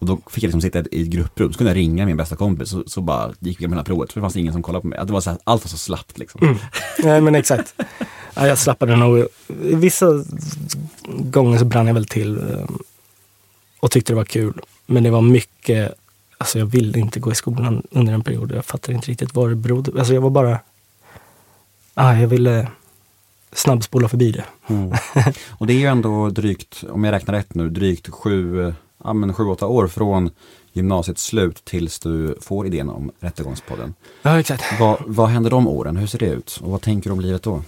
[0.00, 2.36] och då fick jag liksom sitta i ett grupprum, så kunde jag ringa min bästa
[2.36, 4.80] kompis, så, så bara gick vi med hela provet, för det fanns ingen som kollade
[4.82, 4.98] på mig.
[5.06, 6.42] Det var så här, allt var så slappt liksom.
[6.42, 6.56] Mm.
[6.98, 7.74] Nej men exakt.
[8.34, 9.18] Ja, jag slappade nog.
[9.62, 10.24] I Vissa
[11.08, 12.64] gånger så brann jag väl till eh,
[13.80, 14.60] och tyckte det var kul.
[14.86, 15.94] Men det var mycket,
[16.38, 18.52] alltså jag ville inte gå i skolan under en period.
[18.52, 20.58] Jag fattade inte riktigt vad det berodde Alltså jag var bara,
[21.94, 22.68] ah, jag ville
[23.52, 24.44] snabbspola förbi det.
[24.66, 24.92] Mm.
[25.50, 29.34] Och det är ju ändå drygt, om jag räknar rätt nu, drygt sju, ja men
[29.34, 30.30] sju, åtta år från
[30.72, 33.94] gymnasiets slut tills du får idén om Rättegångspodden.
[34.22, 34.64] Ja exakt.
[34.80, 35.96] Vad, vad händer de åren?
[35.96, 36.60] Hur ser det ut?
[36.62, 37.62] Och vad tänker du om livet då?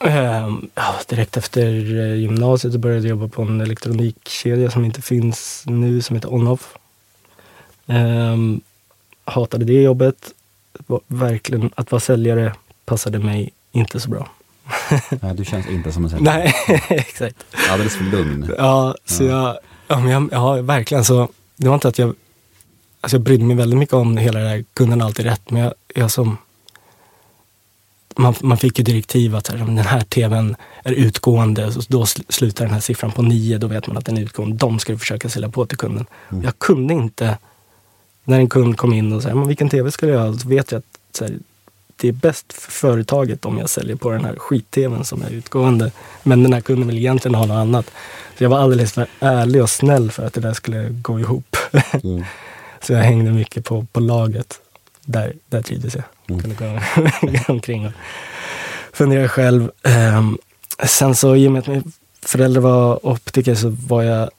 [0.00, 5.02] Ehm, ja, direkt efter eh, gymnasiet så började jag jobba på en elektronikkedja som inte
[5.02, 6.76] finns nu, som heter Onoff.
[7.86, 8.60] Um,
[9.24, 10.32] hatade det jobbet.
[11.06, 14.28] Verkligen, att vara säljare passade mig inte så bra.
[15.22, 16.38] Nej, du känns inte som en säljare.
[16.38, 16.54] Nej,
[16.88, 17.36] exakt.
[17.70, 18.54] Alldeles för lugn.
[18.58, 19.58] Ja, så jag,
[19.88, 21.28] ja, jag, ja, verkligen så.
[21.56, 22.14] Det var inte att jag,
[23.00, 25.74] alltså jag brydde mig väldigt mycket om hela det där, kunden alltid rätt, men jag,
[25.94, 26.36] jag som,
[28.16, 32.24] man, man fick ju direktiv att här, den här tvn är utgående, så då sl-
[32.28, 34.56] slutar den här siffran på nio, då vet man att den är utgående.
[34.56, 36.06] De ska du försöka sälja på till kunden.
[36.42, 37.38] Jag kunde inte,
[38.24, 40.38] när en kund kom in och sa, men vilken tv ska jag ha?
[40.38, 41.38] Så vet jag att här,
[41.96, 45.92] det är bäst för företaget om jag säljer på den här skit-tvn som är utgående.
[46.22, 47.86] Men den här kunden vill egentligen ha något annat.
[48.38, 51.56] Så jag var alldeles för ärlig och snäll för att det där skulle gå ihop.
[52.04, 52.24] Mm.
[52.82, 54.60] Så jag hängde mycket på, på laget.
[55.04, 56.04] Där, där trivdes jag.
[56.28, 56.40] Mm.
[56.40, 56.80] Kunde gå,
[57.46, 57.92] gå omkring och
[58.92, 59.70] fundera själv.
[59.82, 60.38] Ehm,
[60.86, 64.30] sen så i och med att min förälder var optiker så var jag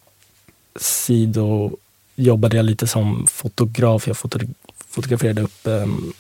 [0.76, 1.78] sido
[2.16, 4.08] jobbade jag lite som fotograf.
[4.08, 4.18] Jag
[4.90, 6.14] fotograferade upp um,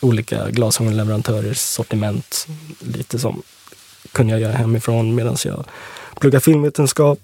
[0.00, 2.46] olika glasögonleverantörers sortiment.
[2.80, 3.42] Lite som
[4.12, 5.64] kunde jag göra hemifrån medan jag
[6.20, 7.20] pluggade filmvetenskap.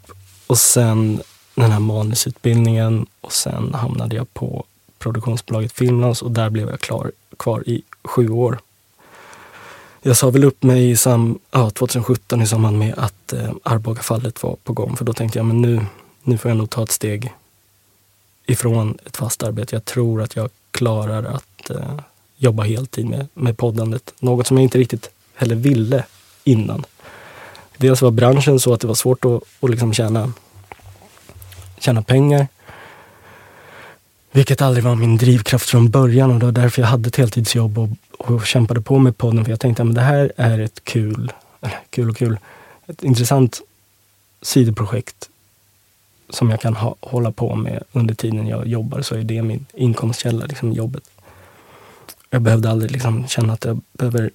[0.47, 1.23] Och sen
[1.55, 4.65] den här manusutbildningen och sen hamnade jag på
[5.01, 8.59] produktionsbolaget Filmlands och där blev jag klar, kvar i sju år.
[10.03, 14.43] Jag sa väl upp mig i sam, ja, 2017 i samband med att eh, Arbogafallet
[14.43, 15.87] var på gång för då tänkte jag men nu,
[16.23, 17.33] nu får jag nog ta ett steg
[18.47, 19.77] ifrån ett fast arbete.
[19.77, 22.01] Jag tror att jag klarar att eh,
[22.37, 24.15] jobba heltid med, med poddandet.
[24.19, 26.05] Något som jag inte riktigt heller ville
[26.45, 26.85] innan.
[27.77, 30.33] Dels var branschen så att det var svårt att, att liksom tjäna,
[31.79, 32.49] tjäna pengar.
[34.33, 37.79] Vilket aldrig var min drivkraft från början och det var därför jag hade ett heltidsjobb
[37.79, 37.89] och,
[38.19, 39.45] och kämpade på med podden.
[39.45, 42.39] För jag tänkte att det här är ett kul, eller kul och kul,
[42.87, 43.61] ett intressant
[44.43, 45.29] sidoprojekt
[46.29, 49.67] som jag kan ha, hålla på med under tiden jag jobbar så är det min
[49.75, 51.11] inkomstkälla, liksom jobbet.
[52.31, 54.31] Jag behövde aldrig liksom känna att jag behöver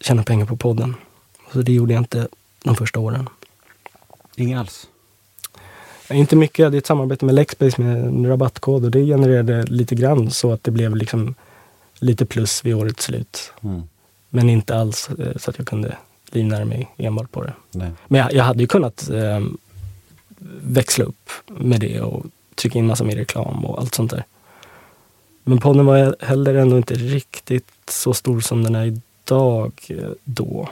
[0.00, 0.94] tjäna pengar på podden.
[1.52, 2.28] Så det gjorde jag inte
[2.64, 3.28] de första åren.
[4.36, 4.86] Inga alls.
[6.10, 9.94] Inte mycket, jag hade ett samarbete med Lexbase med en rabattkod och det genererade lite
[9.94, 11.34] grann så att det blev liksom
[11.98, 13.52] lite plus vid årets slut.
[13.60, 13.82] Mm.
[14.28, 15.96] Men inte alls eh, så att jag kunde
[16.30, 17.52] livnära mig enbart på det.
[17.70, 17.90] Nej.
[18.06, 19.40] Men jag, jag hade ju kunnat eh,
[20.60, 24.24] växla upp med det och trycka in massa mer reklam och allt sånt där.
[25.44, 28.86] Men podden var heller ändå inte riktigt så stor som den är
[29.24, 30.68] idag eh, då.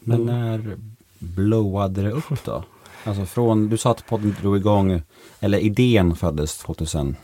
[0.00, 0.76] Men när
[1.18, 2.64] blowade det upp då?
[3.04, 5.02] Alltså från, du sa att podden drog igång,
[5.40, 7.14] eller idén föddes 2011?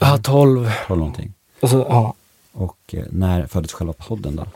[0.00, 0.70] Ja, 12.
[0.86, 1.32] 12 någonting.
[1.60, 2.14] Och så, ja.
[2.52, 4.46] Och eh, när föddes själva podden då?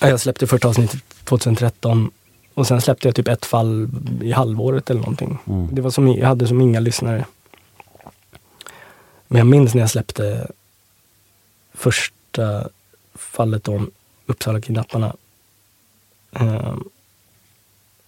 [0.00, 2.10] Ja, Jag släppte första avsnittet 2013
[2.54, 3.88] och sen släppte jag typ ett fall
[4.22, 5.38] i halvåret eller någonting.
[5.46, 5.68] Mm.
[5.74, 7.24] Det var som, jag hade som inga lyssnare.
[9.28, 10.50] Men jag minns när jag släppte
[11.74, 12.68] första
[13.14, 13.90] fallet om
[14.26, 15.16] Uppsala-kidnapparna.
[16.32, 16.84] Ehm,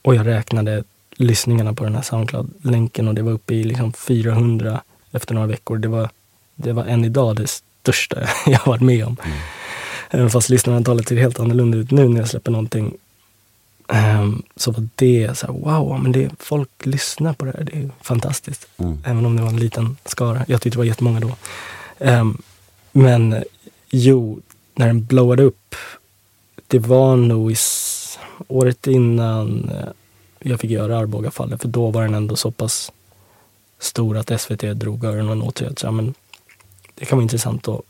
[0.02, 0.84] och jag räknade
[1.16, 4.80] lyssningarna på den här Soundcloud-länken och det var uppe i liksom 400
[5.12, 5.78] efter några veckor.
[5.78, 6.10] Det var,
[6.54, 9.16] det var än idag det största jag varit med om.
[10.10, 12.94] Även fast lyssnarantalet ser helt annorlunda ut nu när jag släpper någonting.
[13.88, 17.64] Ehm, så var det så här, wow, men det, folk lyssnar på det här.
[17.64, 18.68] Det är fantastiskt.
[18.76, 18.98] Mm.
[19.04, 20.44] Även om det var en liten skara.
[20.48, 21.36] Jag tyckte det var jättemånga då.
[21.98, 22.38] Ehm,
[22.92, 23.44] men
[23.90, 24.40] jo,
[24.74, 25.74] när den blowade upp.
[26.66, 27.56] Det var nog i
[28.48, 29.88] året innan eh,
[30.38, 32.92] jag fick göra Arbogafallet För då var den ändå så pass
[33.78, 35.74] stor att SVT drog öronen åt sig.
[35.82, 36.14] Ja, Men
[36.94, 37.80] det kan vara intressant att,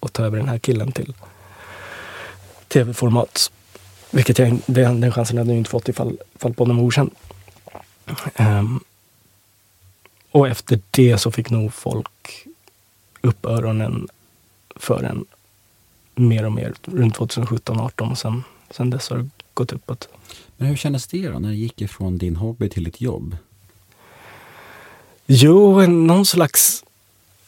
[0.00, 1.14] att ta över den här killen till
[2.68, 3.52] tv-format.
[4.10, 7.10] Vilket jag, den, den chansen hade jag inte fått ifall, ifall podden var okänd.
[8.38, 8.84] Um,
[10.30, 12.46] och efter det så fick nog folk
[13.20, 14.08] upp öronen
[14.76, 15.24] för en
[16.14, 19.28] mer och mer runt 2017-18 och sen, sen dess har det
[19.60, 20.08] gått uppåt.
[20.56, 23.36] Men hur kändes det då när det gick ifrån din hobby till ditt jobb?
[25.26, 26.84] Jo, en- någon slags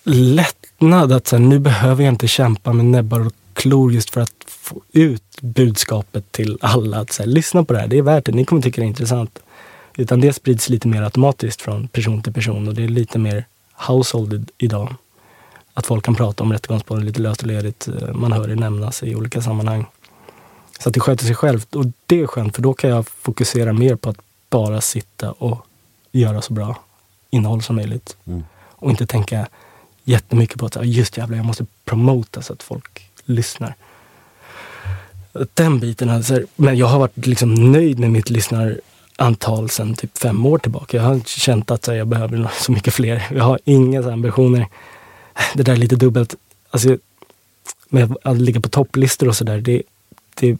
[0.05, 4.21] lättnad att så här, nu behöver jag inte kämpa med näbbar och klor just för
[4.21, 6.99] att få ut budskapet till alla.
[7.01, 8.85] Att så här, lyssna på det här, det är värt det, ni kommer tycka det
[8.85, 9.39] är intressant.
[9.97, 13.45] Utan det sprids lite mer automatiskt från person till person och det är lite mer
[13.73, 14.95] household idag.
[15.75, 17.89] Att folk kan prata om Rättegångspodden lite löst och ledigt.
[17.89, 19.87] eh, Man hör det nämnas i olika sammanhang.
[20.83, 23.73] Så att det sköter sig självt och det är skönt för då kan jag fokusera
[23.73, 24.17] mer på att
[24.51, 25.67] bara sitta och
[26.13, 26.77] göra så bra
[27.31, 28.17] innehåll som möjligt.
[28.25, 28.45] Mm.
[28.55, 29.49] Och inte tänka
[30.05, 33.75] jättemycket på att "Ah, just jävlar, jag måste promota så att folk lyssnar.
[35.55, 40.47] Den biten, alltså, men jag har varit liksom nöjd med mitt lyssnarantal sedan typ fem
[40.47, 40.97] år tillbaka.
[40.97, 43.27] Jag har känt att här, jag behöver så mycket fler.
[43.31, 44.67] Jag har inga så här ambitioner.
[45.55, 46.35] Det där är lite dubbelt.
[46.71, 46.97] Alltså,
[47.89, 49.83] med att ligga på topplistor och sådär, det,
[50.35, 50.59] det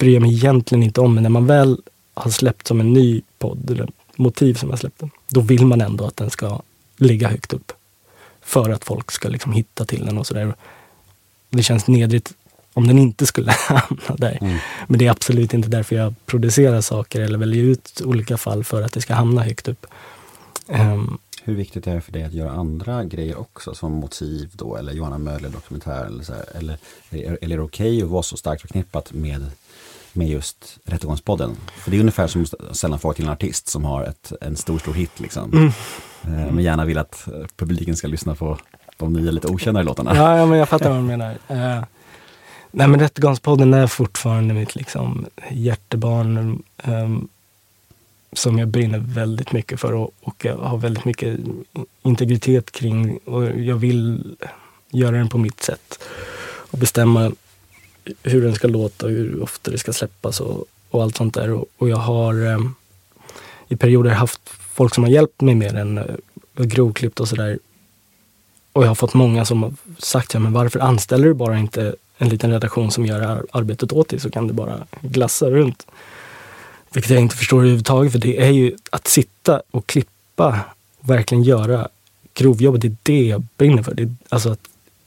[0.00, 1.14] bryr jag mig egentligen inte om.
[1.14, 1.80] Men när man väl
[2.14, 6.04] har släppt som en ny podd, eller motiv som jag släppte, då vill man ändå
[6.04, 6.62] att den ska
[6.96, 7.72] ligga högt upp.
[8.40, 10.54] För att folk ska liksom hitta till den och sådär.
[11.50, 12.32] Det känns nedrigt
[12.74, 14.38] om den inte skulle hamna där.
[14.40, 14.58] Mm.
[14.86, 18.82] Men det är absolut inte därför jag producerar saker eller väljer ut olika fall för
[18.82, 19.86] att det ska hamna högt upp.
[20.68, 24.76] Ehm, Hur viktigt är det för dig att göra andra grejer också som motiv då
[24.76, 26.78] eller Johanna Möller dokumentär eller så här, eller,
[27.10, 29.50] eller är det okej att vara så starkt förknippat med,
[30.12, 31.56] med just Rättegångspodden?
[31.76, 34.32] För det är ungefär som att ställa en fråga till en artist som har ett,
[34.40, 35.52] en stor, stor hit liksom.
[35.52, 35.66] Mm.
[36.22, 38.58] Eh, Men gärna vill att publiken ska lyssna på
[38.96, 40.16] de nya lite okända låtarna.
[40.16, 41.30] Ja, ja, men jag fattar vad du menar.
[41.30, 41.84] Uh,
[42.70, 46.62] nej, men Rättegångspodden är fortfarande mitt liksom, hjärtebarn.
[46.82, 47.28] ehm,
[48.32, 51.38] som jag brinner väldigt mycket för och, och jag har väldigt mycket
[52.02, 53.18] integritet kring.
[53.18, 54.36] Och jag vill
[54.90, 56.02] göra den på mitt sätt.
[56.70, 57.32] Och bestämma
[58.22, 61.50] hur den ska låta och hur ofta det ska släppas och, och allt sånt där.
[61.50, 62.58] Och, och jag har eh,
[63.68, 65.98] i perioder haft folk som har hjälpt mig med den.
[65.98, 66.04] Eh,
[66.64, 67.58] grovklippt och sådär.
[68.72, 71.94] Och jag har fått många som har sagt, ja men varför anställer du bara inte
[72.18, 75.86] en liten redaktion som gör arbetet åt dig så kan du bara glassa runt.
[76.92, 80.60] Vilket jag inte förstår överhuvudtaget för det är ju att sitta och klippa
[80.98, 81.88] och verkligen göra
[82.34, 83.94] grovjobbet, det är det jag brinner för.
[83.94, 84.60] Det är alltså att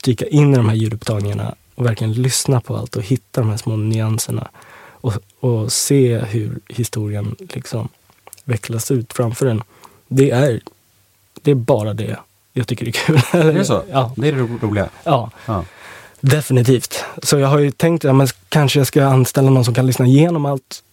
[0.03, 3.57] dyka in i de här ljudupptagningarna och verkligen lyssna på allt och hitta de här
[3.57, 4.47] små nyanserna.
[4.91, 7.87] Och, och se hur historien liksom
[8.43, 9.63] vecklas ut framför en.
[10.07, 10.61] Det är,
[11.41, 12.17] det är bara det
[12.53, 13.21] jag tycker det är kul.
[13.41, 13.83] Är det så?
[13.91, 14.11] Ja.
[14.15, 14.89] Det är det ro- roliga.
[15.03, 15.31] ja.
[15.45, 15.65] Ja.
[16.19, 17.03] Definitivt.
[17.23, 20.05] Så jag har ju tänkt, ja, men kanske jag ska anställa någon som kan lyssna
[20.05, 20.83] igenom allt.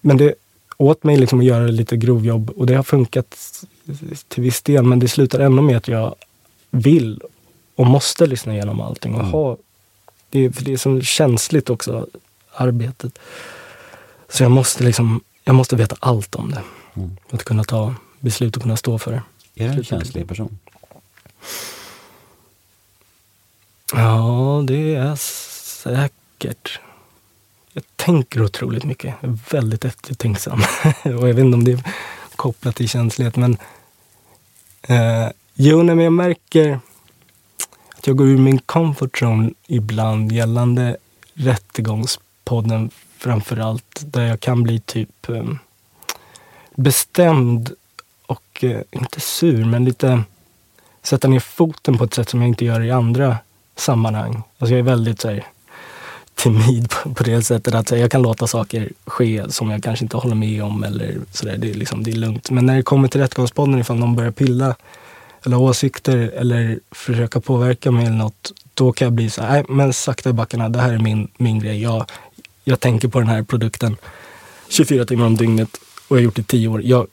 [0.00, 0.34] Men det
[0.76, 3.36] åt mig liksom att göra lite grovjobb och det har funkat
[4.28, 4.84] till viss del.
[4.84, 6.14] Men det slutar ändå med att jag
[6.70, 7.20] vill
[7.76, 9.14] och måste lyssna igenom allting.
[9.14, 9.32] Och Mm.
[9.32, 9.56] ha,
[10.32, 12.06] det, är, för det är så känsligt också,
[12.54, 13.18] arbetet.
[14.28, 16.62] Så jag måste liksom, jag måste veta allt om det.
[16.94, 17.16] Mm.
[17.30, 19.22] Att kunna ta beslut och kunna stå för det.
[19.64, 20.58] Är du en känslig person?
[23.92, 26.80] Ja, det är säkert.
[27.72, 29.14] Jag tänker otroligt mycket.
[29.20, 30.60] Jag är väldigt eftertänksam.
[31.04, 31.82] och jag vet inte om det är
[32.36, 33.56] kopplat till känslighet, men...
[34.82, 36.80] Eh, jo, nej, men jag märker
[38.02, 40.96] att jag går ur min comfort zone ibland gällande
[41.34, 44.02] Rättegångspodden framför allt.
[44.06, 45.44] Där jag kan bli typ eh,
[46.74, 47.70] bestämd
[48.26, 50.22] och, eh, inte sur, men lite
[51.02, 53.36] sätta ner foten på ett sätt som jag inte gör i andra
[53.76, 54.42] sammanhang.
[54.58, 55.46] Alltså jag är väldigt så här,
[56.34, 60.04] timid på, på det sättet att här, jag kan låta saker ske som jag kanske
[60.04, 61.56] inte håller med om eller sådär.
[61.56, 62.50] Det, är liksom, det är lugnt.
[62.50, 64.74] Men när det kommer till Rättegångspodden, ifall någon börjar pilla
[65.44, 69.52] eller ha åsikter eller försöka påverka mig eller något, då kan jag bli så här,
[69.52, 71.82] nej men sakta i backarna, det här är min, min grej.
[71.82, 72.10] Jag,
[72.64, 73.96] jag tänker på den här produkten
[74.68, 75.76] 24 timmar om dygnet
[76.08, 76.82] och jag har gjort det i 10 år.
[76.82, 77.06] Jag,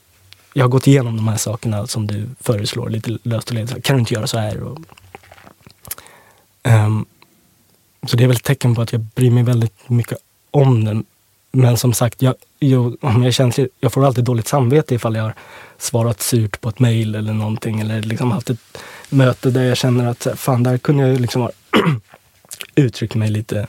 [0.54, 3.84] jag har gått igenom de här sakerna som du föreslår lite löst och ledigt.
[3.84, 4.64] Kan du inte göra så här?
[4.64, 4.80] Och,
[6.64, 7.06] um,
[8.08, 10.18] så det är väl ett tecken på att jag bryr mig väldigt mycket
[10.52, 11.06] om den.
[11.52, 15.24] Men som sagt, jag, jag, om jag, känner, jag får alltid dåligt samvete ifall jag
[15.24, 15.34] har
[15.78, 17.80] svarat surt på ett mejl eller någonting.
[17.80, 18.78] Eller liksom haft ett
[19.10, 21.52] möte där jag känner att fan, där kunde jag ju liksom ha
[22.76, 23.68] uttryckt mig lite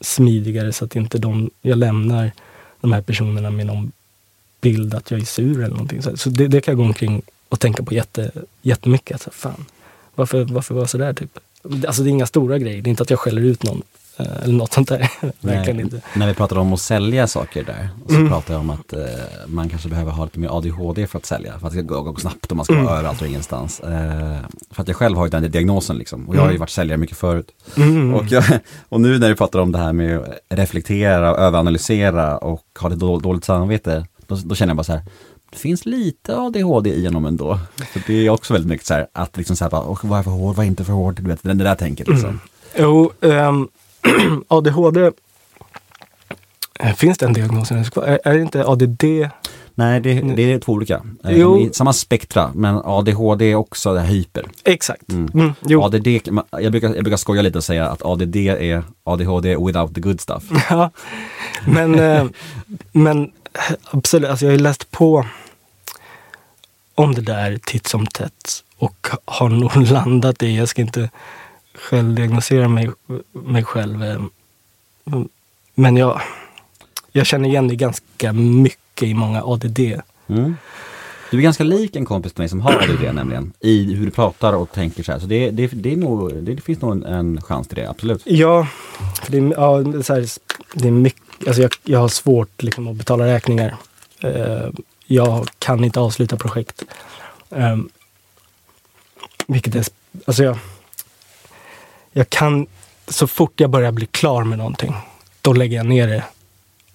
[0.00, 2.32] smidigare så att inte de, jag lämnar
[2.80, 3.92] de här personerna med någon
[4.60, 6.02] bild att jag är sur eller någonting.
[6.02, 8.30] Så, så det, det kan jag gå omkring och tänka på jätte,
[8.62, 9.12] jättemycket.
[9.12, 9.64] Alltså, fan,
[10.14, 11.12] varför, varför var jag sådär?
[11.12, 11.38] Typ?
[11.86, 12.82] Alltså det är inga stora grejer.
[12.82, 13.82] Det är inte att jag skäller ut någon
[14.16, 15.10] eh, Eller något sånt där.
[15.40, 16.00] Verkligen inte.
[16.16, 18.28] När vi pratade om att sälja saker där, så Mm.
[18.28, 19.00] pratade jag om att eh,
[19.46, 22.02] man kanske behöver ha lite mer ADHD för att sälja, för att det ska gå,
[22.02, 22.84] gå snabbt och man ska Mm.
[22.86, 23.80] vara överallt och ingenstans.
[23.80, 24.36] Eh,
[24.70, 26.60] för att jag själv har ju den diagnosen liksom, och jag har ju Mm.
[26.60, 27.50] varit säljare mycket förut.
[27.76, 28.14] Mm.
[28.14, 28.44] Och, jag,
[28.88, 32.88] och nu när vi pratar om det här med att reflektera, och överanalysera och ha
[32.88, 35.02] lite då, dåligt samvete, då, då känner jag bara så här,
[35.50, 37.58] det finns lite ADHD i honom ändå.
[37.92, 40.18] För det är också väldigt mycket så här, att liksom så här, bara, "Åh, vad
[40.18, 42.28] är för hård, vad är inte för hård, du vet, det, det där tänket liksom.
[42.28, 42.40] Mm.
[42.78, 43.68] Jo, ehm,
[44.48, 45.10] ADHD.
[46.80, 47.78] Eh, Finns den diagnosen?
[47.78, 49.04] Är, är det inte ADD?
[49.78, 50.94] Nej, det, det är två olika.
[51.24, 51.68] Eh, Jo.
[51.72, 54.44] Samma spektra, men ADHD är också det hyper.
[54.64, 55.12] Exakt.
[55.12, 55.28] Mm.
[55.34, 55.82] Mm, jo.
[55.82, 56.06] ADD,
[56.50, 60.20] jag brukar, jag brukar skoja lite och säga att ADD är ADHD without the good
[60.20, 60.42] stuff.
[60.70, 60.90] Ja.
[61.66, 62.24] Men, eh,
[62.92, 63.30] men
[63.90, 65.26] absolut, alltså jag har läst på
[66.94, 71.10] om det där titt som tätt och har nog landat i, jag ska inte
[71.78, 72.90] själv diagnosera mig,
[73.32, 74.20] mig själv, eh,
[75.74, 76.20] men jag,
[77.12, 79.80] jag känner igen det ganska mycket i många ADD.
[80.26, 80.56] Mm.
[81.30, 84.10] Du är ganska lik en kompis till mig som har ADD nämligen, i hur du
[84.10, 85.18] pratar och tänker så här.
[85.18, 88.22] Så det, det, det, nog, det, finns nog en, en chans till det, absolut.
[88.24, 88.66] Ja,
[89.22, 90.26] för det är, ja, så här,
[90.74, 93.76] det är mycket, alltså jag, jag har svårt liksom, att betala räkningar.
[94.20, 94.68] Eh,
[95.06, 96.82] jag kan inte avsluta projekt.
[97.50, 97.76] Eh,
[99.46, 99.84] vilket är,
[100.24, 100.58] alltså jag,
[102.16, 102.66] jag kan,
[103.08, 104.94] så fort jag börjar bli klar med någonting,
[105.40, 106.24] då lägger jag ner det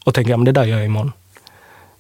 [0.04, 1.12] och tänker, men det där gör jag imorgon.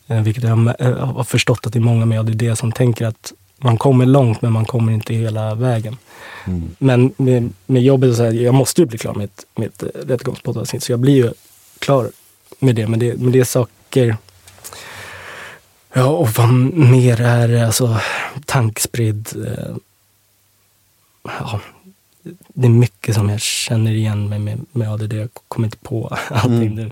[0.08, 3.34] Eh, vilket jag eh, har förstått att det är många med ADD som tänker att
[3.58, 5.98] man kommer långt men man kommer inte hela vägen.
[6.46, 6.76] Mm.
[6.78, 9.84] Men med, med jobbet, så här, jag måste ju bli klar med ett, med ett
[9.84, 10.84] eh, rättegångspoddavsnitt.
[10.84, 11.34] Så jag blir ju
[11.80, 12.12] klar
[12.60, 12.88] med det.
[12.88, 14.18] Men det, men det är saker...
[15.94, 17.66] Ja, och vad mer är det?
[17.66, 17.98] Alltså,
[18.46, 19.28] tankspridd.
[19.48, 19.76] Eh,
[21.24, 21.62] ja,
[22.54, 25.14] det är mycket som jag känner igen mig med, med ADD.
[25.14, 26.76] Jag kommer inte på allting Mm.
[26.76, 26.92] nu.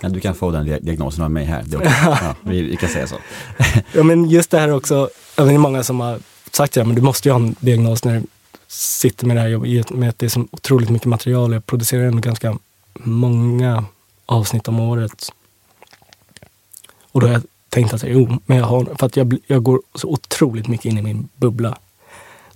[0.00, 1.62] Ja, du kan få den dia- diagnosen av mig här.
[1.66, 3.16] Det ja, vi, vi kan säga så.
[3.92, 5.08] Ja, men just det här också.
[5.36, 6.18] Det är många som har
[6.52, 8.26] sagt det, men du måste ju ha en diagnos när du
[8.68, 9.90] sitter med det här jobbet.
[9.90, 11.52] Med att det är så otroligt mycket material.
[11.52, 12.58] Jag producerar ändå ganska
[12.94, 13.84] många
[14.26, 15.32] avsnitt om året.
[17.12, 19.80] Och då har jag tänkt att jo, men jag har, för att jag, jag går
[19.94, 21.78] så otroligt mycket in i min bubbla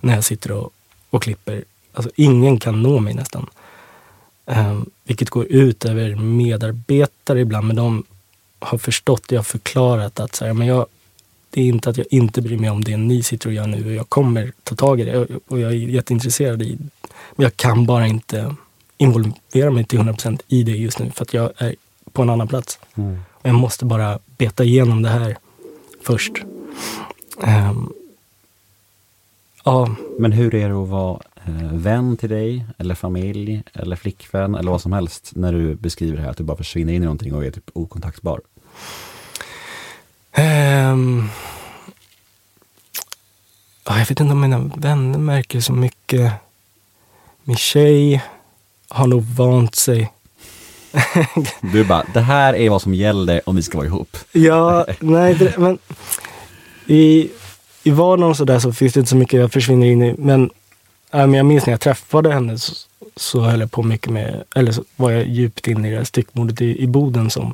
[0.01, 0.69] när jag sitter och,
[1.09, 1.63] och klipper.
[1.99, 3.49] Alltså ingen kan nå mig nästan.
[4.45, 8.03] Um, vilket går ut över medarbetare ibland, men de
[8.59, 10.85] har förstått, jag har förklarat att så här, men jag,
[11.49, 13.85] det är inte att jag inte bryr mig om det ni sitter och gör nu
[13.85, 16.77] och jag kommer ta tag i det och, jag är jätteintresserad i
[17.35, 18.55] Men jag kan bara inte
[18.97, 21.75] involvera mig till 100% i det just nu för att jag är
[22.11, 22.79] på en annan plats.
[22.95, 23.19] Mm.
[23.31, 25.37] Och jag måste bara beta igenom det här
[26.01, 26.33] först.
[27.43, 27.93] Ehm,
[29.63, 31.19] ja, Men hur är det att vara
[31.71, 36.23] vän till dig, eller familj, eller flickvän, eller vad som helst, när du beskriver det
[36.23, 38.41] här att du bara försvinner in i någonting och är typ okontaktbar?
[43.89, 46.31] Ja, jag vet inte om mina vänner märker så mycket.
[47.43, 48.23] Min tjej
[48.87, 50.11] har nog vant sig.
[51.61, 54.17] Du bara, det här är vad som gäller om vi ska vara ihop.
[54.31, 55.77] Ja, nej, det, men
[56.85, 57.29] i,
[57.83, 60.15] i vardagen och så där så finns det inte så mycket jag försvinner in i.
[60.17, 60.49] Men,
[61.11, 62.75] men jag minns när jag träffade henne så,
[63.15, 66.03] så höll jag på mycket med, eller så var jag djupt inne i det här
[66.03, 67.53] styckmordet i, i Boden som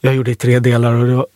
[0.00, 1.26] jag gjorde i tre delar och det var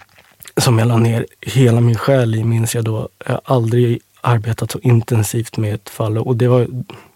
[0.56, 3.08] som jag la ner hela min själ i minns jag då.
[3.26, 6.66] Jag har aldrig arbetat så intensivt med ett fall och det var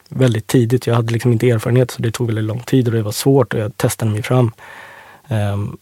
[0.08, 0.86] väldigt tidigt.
[0.86, 3.54] Jag hade liksom inte erfarenhet så det tog väldigt lång tid och det var svårt
[3.54, 4.52] och jag testade mig fram.
[5.28, 5.76] Um,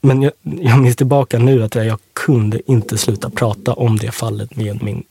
[0.00, 4.10] men jag, jag minns tillbaka nu att jag, jag kunde inte sluta prata om det
[4.10, 5.04] fallet med min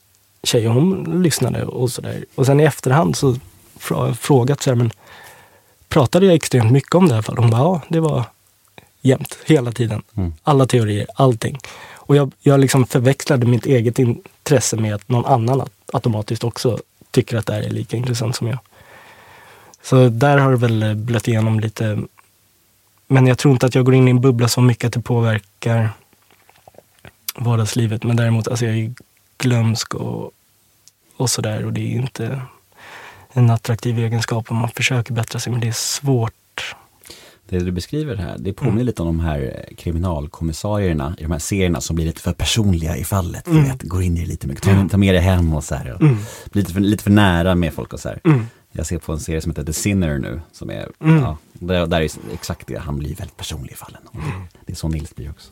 [0.44, 2.26] tjej och hon lyssnade och sådär.
[2.36, 3.36] Och sen i efterhand så
[3.80, 4.92] frå- frågat så här, men
[5.90, 7.42] pratade jag extremt mycket om det här fallet?
[7.42, 8.24] Hon bara, ja, det var
[9.02, 10.02] jämt, hela tiden.
[10.16, 10.34] Mm.
[10.44, 11.60] Alla teorier, allting.
[11.94, 16.80] Och jag, jag liksom förväxlade mitt eget intresse med att någon annan automatiskt också
[17.12, 18.60] tycker att det här är lika intressant som jag.
[19.84, 22.00] Så där har det väl blött igenom lite.
[23.08, 25.02] Men jag tror inte att jag går in i en bubbla så mycket att det
[25.02, 25.90] påverkar
[27.36, 28.04] vardagslivet.
[28.04, 28.94] Men däremot, alltså jag är
[29.42, 30.32] glömsk och,
[31.18, 31.66] och sådär.
[31.66, 32.42] Och det är inte
[33.34, 35.52] en attraktiv egenskap om man försöker bättra sig.
[35.52, 36.76] Men det är svårt.
[37.50, 41.40] Det du beskriver här, det påminner lite om de här eh, kriminalkommissarierna i de här
[41.40, 43.46] serierna som blir lite för personliga i fallet.
[43.46, 45.76] Du vet, går in i det lite mycket, ta, ta med det hem och så
[45.76, 45.94] här.
[45.94, 48.20] Och blir lite för, lite för nära med folk och så här.
[48.72, 52.02] Jag ser på en serie som heter The Sinner nu, som är, ja, där, där
[52.02, 54.02] är exakt det, han blir väldigt personlig i fallen.
[54.14, 54.20] Det,
[54.66, 55.52] det är så Nils blir också.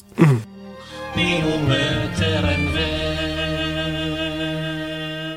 [1.16, 3.49] Nemo möter en vän.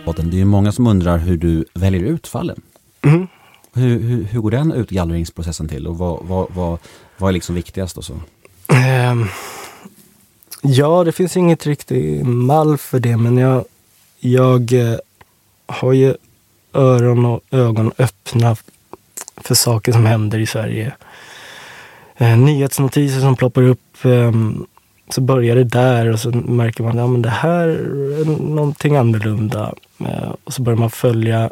[0.05, 2.61] Botten, Det är många som undrar hur du väljer ut fallen.
[3.03, 3.27] Mm.
[3.75, 6.79] Hur, hur, hur går den utgallringsprocessen till och vad, vad, vad,
[7.19, 8.21] vad är liksom viktigast och så?
[8.69, 9.27] Ehm,
[10.63, 13.65] ja, det finns inget riktigt mall för det, men jag,
[14.21, 14.99] jag eh,
[15.67, 16.15] har ju
[16.73, 18.57] öron och ögon öppna
[19.37, 20.95] för saker som händer i Sverige.
[22.17, 24.05] Eh, nyhetsnotiser som ploppar upp.
[24.05, 24.67] ehm,
[25.13, 28.97] så börjar det där och så märker man att ja, men det här är någonting
[28.97, 29.75] annorlunda.
[30.01, 31.51] Eh, och så börjar man följa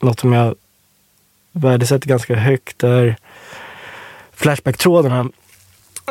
[0.00, 0.54] något som jag
[1.52, 2.78] värdesätter ganska högt.
[2.78, 3.16] Där
[4.32, 5.30] Flashback-trådarna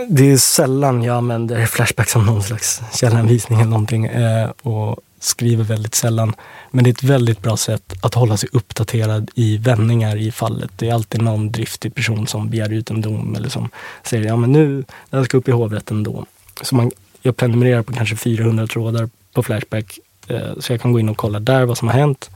[0.07, 5.63] det är sällan jag använder Flashback som någon slags källanvisning eller någonting eh, och skriver
[5.63, 6.35] väldigt sällan.
[6.71, 10.71] Men det är ett väldigt bra sätt att hålla sig uppdaterad i vändningar i fallet.
[10.75, 13.69] Det är alltid någon driftig person som begär ut en dom eller som
[14.03, 16.25] säger ja men nu, det här ska upp i hovrätten då.
[16.61, 16.91] Så man,
[17.21, 21.17] jag prenumererar på kanske 400 trådar på Flashback eh, så jag kan gå in och
[21.17, 22.29] kolla där vad som har hänt.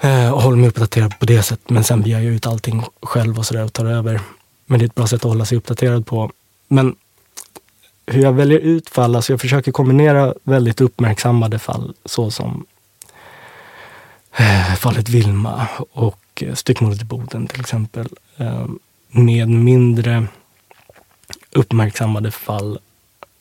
[0.00, 1.70] Eh, och håller mig uppdaterad på det sättet.
[1.70, 4.20] Men sen begär jag ut allting själv och sådär och tar över.
[4.66, 6.30] Men det är ett bra sätt att hålla sig uppdaterad på.
[6.68, 6.96] Men
[8.06, 12.66] hur jag väljer ut fall, alltså jag försöker kombinera väldigt uppmärksammade fall såsom
[14.36, 18.08] eh, fallet Vilma och styckmordet i Boden till exempel.
[19.08, 20.26] Med mindre
[21.52, 22.78] uppmärksammade fall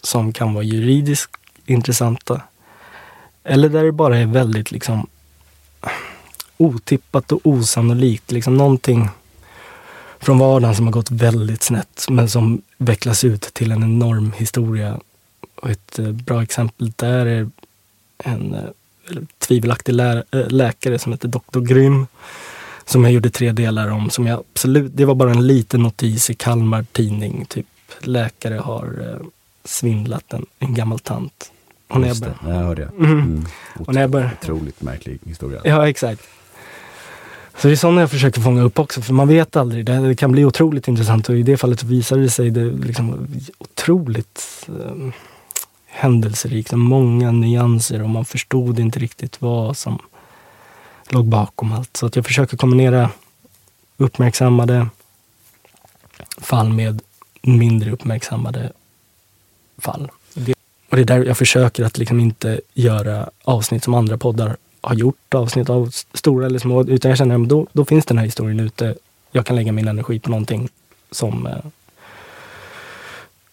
[0.06, 2.42] som kan vara juridiskt intressanta.
[3.44, 5.08] Eller där det bara är väldigt liksom
[6.58, 8.32] otippat och osannolikt.
[8.32, 9.10] Liksom någonting
[10.20, 15.00] från vardagen som har gått väldigt snett men som vecklas ut till en enorm historia.
[15.56, 17.50] Och ett eh, bra exempel där är
[18.18, 18.70] en eh,
[19.40, 21.60] tvivelaktig lä eh, läkare som heter Dr.
[21.60, 22.08] Grym.
[22.86, 24.10] Som jag gjorde tre delar om.
[24.10, 27.46] Som jag absolut, det var bara en liten notis i Kalmar tidning.
[27.46, 27.68] Typ
[28.00, 29.28] läkare har eh,
[29.66, 31.52] svindlat en, en gammal tant.
[31.88, 32.92] Och när jag Just det, började, jag hörde det.
[33.04, 33.20] Mhm.
[33.20, 33.46] Mm.
[33.80, 35.62] och när jag började, Otroligt märklig historia.
[35.64, 36.22] Ja, exakt.
[37.58, 39.86] Så det är sådana jag försöker fånga upp också, för man vet aldrig.
[39.86, 43.28] Det, det kan bli otroligt intressant och i det fallet visade det sig det liksom
[43.58, 45.14] otroligt eh,
[45.86, 50.00] händelserikt många nyanser och man förstod inte riktigt vad som
[51.10, 51.98] låg bakom allt.
[51.98, 53.10] Så att jag försöker kombinera
[53.98, 54.88] uppmärksammade
[56.38, 57.02] fall med
[57.42, 58.72] mindre uppmärksammade
[59.78, 60.12] fall.
[60.34, 60.54] Det,
[60.90, 64.96] och det är där jag försöker att liksom inte göra avsnitt som andra poddar har
[64.96, 68.26] gjort, avsnitt av stora eller små, utan jag känner att då, då finns den här
[68.26, 68.96] historien ute.
[69.32, 70.70] Jag kan lägga min energi på någonting
[71.12, 71.58] som, eh,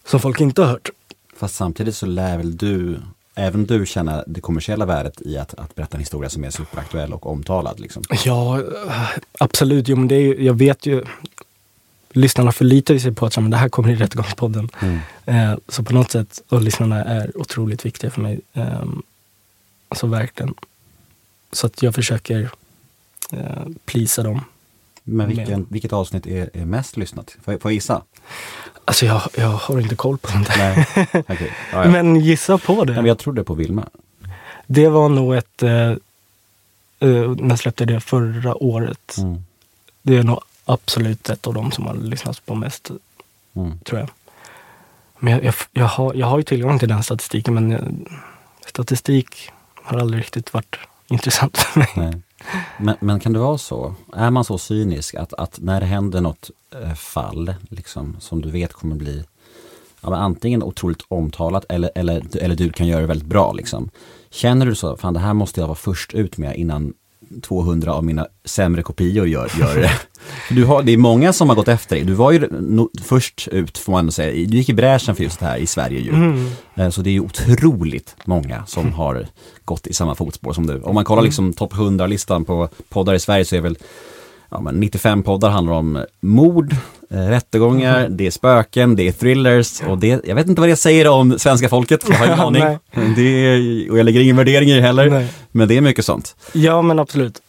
[0.05, 0.89] som folk inte har hört.
[1.37, 2.99] Fast samtidigt så lär väl du,
[3.35, 7.13] även du känna det kommersiella värdet i att, att berätta en historia som är superaktuell
[7.13, 7.79] och omtalad.
[7.79, 8.03] Liksom.
[8.25, 9.09] Ja, eh,
[9.39, 9.87] absolut.
[9.87, 11.03] Jo, men det är, jag vet ju,
[12.13, 14.69] lyssnarna förlitar sig på att men det här kommer i Rättegångspodden.
[14.79, 14.99] Mm.
[15.25, 18.41] Eh, så på något sätt, och lyssnarna är otroligt viktiga för mig.
[18.53, 18.83] Eh,
[19.89, 20.53] alltså verkligen.
[21.51, 22.49] Så att jag försöker
[23.31, 24.41] eh, plisa dem.
[25.03, 27.35] Men vilken, vilket avsnitt är, är mest lyssnat?
[27.43, 28.01] Får jag, får jag gissa?
[28.85, 30.57] Alltså jag, jag har inte koll på sånt där.
[30.57, 31.51] Nej, okej.
[31.71, 31.91] Ja, ja.
[31.91, 32.93] Men gissa på det.
[32.93, 33.89] Nej, men jag trodde på Vilma.
[34.67, 35.97] Det var nog ett, eh, eh,
[36.99, 39.17] när jag släppte det förra året.
[39.17, 39.43] Mm.
[40.01, 42.91] Det är nog absolut ett av dem som har lyssnats på mest,
[43.55, 43.79] Mm.
[43.79, 44.09] tror jag.
[45.19, 47.79] Men jag, jag, jag, har, jag har ju tillgång till den statistiken, men eh,
[48.67, 49.49] statistik
[49.83, 50.75] har aldrig riktigt varit
[51.07, 51.89] intressant för mig.
[51.95, 52.21] Nej.
[52.77, 53.95] Men, men kan det vara så?
[54.13, 56.49] Är man så cynisk att, att när det händer något
[56.81, 59.23] eh, fall liksom, som du vet kommer bli
[60.01, 63.53] ja, antingen otroligt omtalat eller, eller, eller du kan göra det väldigt bra.
[63.53, 63.89] Liksom.
[64.29, 66.93] Känner du så, fan det här måste jag vara först ut med innan
[67.41, 69.91] 200 av mina sämre kopior gör, gör det.
[70.49, 72.05] Du har, det är många som har gått efter dig.
[72.05, 74.47] Du var ju no, först ut, får man ändå säga.
[74.47, 76.11] Du gick i bräschen för just det här i Sverige ju.
[76.75, 79.27] Eh, Så det är ju otroligt många som har
[79.65, 80.81] gått i samma fotspår som du.
[80.81, 83.77] Om man kollar liksom topp 100-listan på poddar i Sverige så är väl
[84.49, 86.75] ja, men 95 poddar handlar om mord,
[87.13, 90.75] eh, rättegångar, det är spöken, det är thrillers och det, jag vet inte vad det
[90.75, 92.79] säger om svenska folket, jag har ingen aning.
[93.15, 95.27] Det är, och jag lägger ingen värdering i det heller, Nej.
[95.51, 96.35] men det är mycket sånt.
[96.53, 97.41] Ja, men absolut.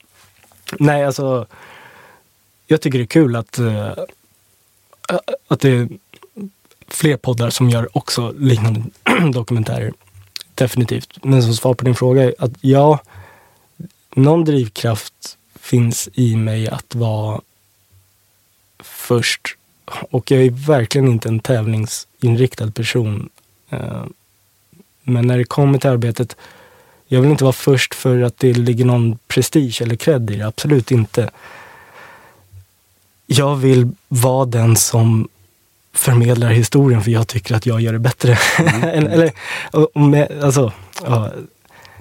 [0.78, 1.46] Nej, alltså.
[2.66, 3.88] Jag tycker det är kul att, eh,
[5.48, 5.88] att det är
[6.88, 8.82] fler poddar som gör också liknande
[9.32, 9.92] dokumentärer.
[10.54, 11.24] Definitivt.
[11.24, 12.98] Men som svar på din fråga, att ja,
[14.14, 17.40] någon drivkraft finns i mig att vara
[19.14, 19.56] först.
[20.10, 23.28] Och jag är verkligen inte en tävlingsinriktad person.
[23.70, 24.04] Eh,
[25.02, 26.36] Men när det kommer till arbetet
[27.12, 30.46] jag vill inte vara först för att det ligger någon prestige eller cred i det.
[30.46, 31.30] Absolut inte.
[33.26, 35.28] Jag vill vara den som
[35.92, 38.38] förmedlar historien för jag tycker att jag gör det bättre.
[38.82, 39.32] eller, eller
[39.72, 40.72] och- med, alltså,
[41.04, 41.30] ja,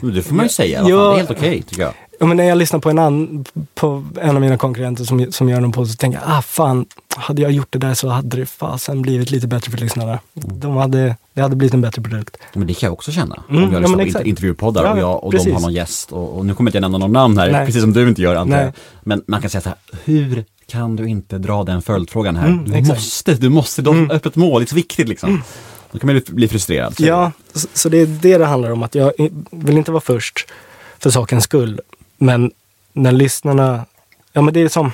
[0.01, 0.97] Det får man ju säga, Ja.
[1.09, 1.93] det är helt okej tycker jag.
[2.19, 3.45] Ja, men när jag lyssnar på en, an,
[3.75, 6.85] på en av mina konkurrenter som, som gör någon podd så tänker jag, ah fan,
[7.15, 10.19] hade jag gjort det där så hade det fasen blivit lite bättre för lyssnarna.
[10.33, 12.37] De hade, det hade blivit en bättre produkt.
[12.53, 13.43] Men det kan jag också känna.
[13.49, 15.59] Mm, om jag ja, lyssnar men på inter- intervjupoddar Ja, och, jag, och de har
[15.61, 17.65] någon gäst och, och nu kommer jag inte nämna någon namn här, Nej.
[17.65, 18.71] precis som du inte gör antar jag.
[19.03, 22.47] Men man kan säga så här, hur kan du inte dra den följdfrågan här?
[22.47, 22.97] Mm, du exakt.
[22.99, 24.11] måste, du måste, de Mm.
[24.11, 25.41] öppet mål, det är så viktigt liksom.
[25.91, 26.95] Då kan man bli frustrerad.
[26.97, 28.83] så- Ja, så, så det är det det handlar om.
[28.83, 29.13] Att jag
[29.51, 30.47] vill inte vara först
[30.99, 31.81] för sakens skull.
[32.19, 32.51] Men
[32.93, 33.85] när lyssnarna...
[34.33, 34.91] Ja, men det är som...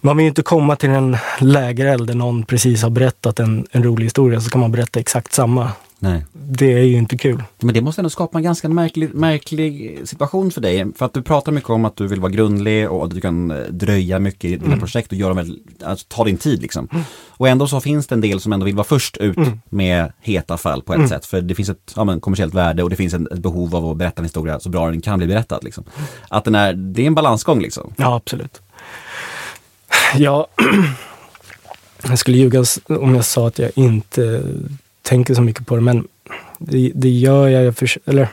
[0.00, 3.82] Man vill ju inte komma till en lägereld där någon precis har berättat en, en
[3.82, 5.72] rolig historia så kan man berätta exakt samma.
[5.98, 6.24] Nej.
[6.32, 7.42] Det är ju inte kul.
[7.60, 10.92] Men det måste ändå skapa en ganska märklig, märklig situation för dig.
[10.96, 13.50] För att du pratar mycket om att du vill vara grundlig och att du kan
[13.50, 14.78] eh, dröja mycket i dina Mm.
[14.78, 16.88] projekt och göra väl, alltså, ta din tid liksom.
[17.28, 19.60] Och ändå så finns det en del som ändå vill vara först ut Mm.
[19.68, 21.26] med heta fall på ett sätt.
[21.26, 23.96] För det finns ett ja, men, kommersiellt värde och det finns ett behov av att
[23.96, 25.60] berätta en historia så bra den kan bli berättad.
[25.62, 25.84] Liksom.
[26.28, 27.92] Att den är, det är en balansgång liksom.
[27.96, 28.62] Ja, absolut.
[30.16, 30.46] Ja,
[32.08, 34.42] jag skulle ljuga om jag sa att jag inte
[35.04, 36.08] tänker så mycket på det, men
[36.58, 37.64] det, det gör jag.
[37.64, 38.28] Jag, förs- eller,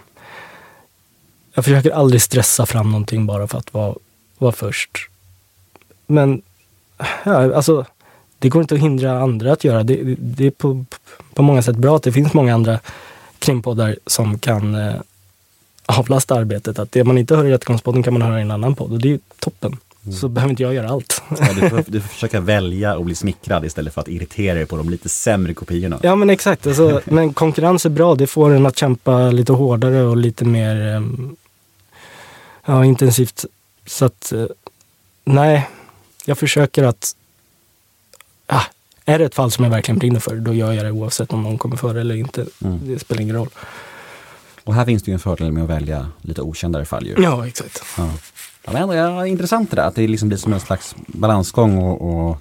[1.53, 3.95] jag försöker aldrig stressa fram någonting bara för att vara,
[4.37, 5.09] vara först.
[6.07, 6.41] Men
[7.23, 7.85] ja, alltså,
[8.39, 9.83] det går inte att hindra andra att göra.
[9.83, 10.85] Det, det är på,
[11.33, 12.79] på många sätt bra att det finns många andra
[13.39, 14.95] krimpoddar som kan eh,
[15.85, 16.79] avlasta arbetet.
[16.79, 18.99] Att det man inte hör i Rättegångspodden kan man höra i en annan podd och
[18.99, 19.19] det är ju
[20.03, 20.19] toppen.
[20.19, 21.21] Så behöver inte jag göra allt.
[21.39, 24.65] Ja, du, får, du får försöka välja och bli smickrad istället för att irritera dig
[24.65, 25.99] på de lite sämre kopiorna.
[26.03, 28.15] Ja men exakt, alltså, men konkurrens är bra.
[28.15, 31.35] Det får en att kämpa lite hårdare och lite mer ehm,
[32.65, 33.45] ja, intensivt.
[33.85, 34.45] Så att, eh,
[35.23, 35.69] nej,
[36.25, 37.15] jag försöker att
[38.47, 38.65] ah,
[39.05, 41.43] är det ett fall som jag verkligen brinner för, då gör jag det oavsett om
[41.43, 42.45] någon kommer före eller inte.
[42.63, 42.79] Mm.
[42.83, 43.49] Det spelar ingen roll.
[44.63, 47.15] Och här finns det ju en fördel med att välja lite okändare fall ju.
[47.17, 47.83] Ja, exakt.
[47.97, 48.09] Ja.
[48.65, 51.77] Ja, men ändå, ja, intressant det där, att det liksom blir som en slags balansgång
[51.77, 52.37] och, och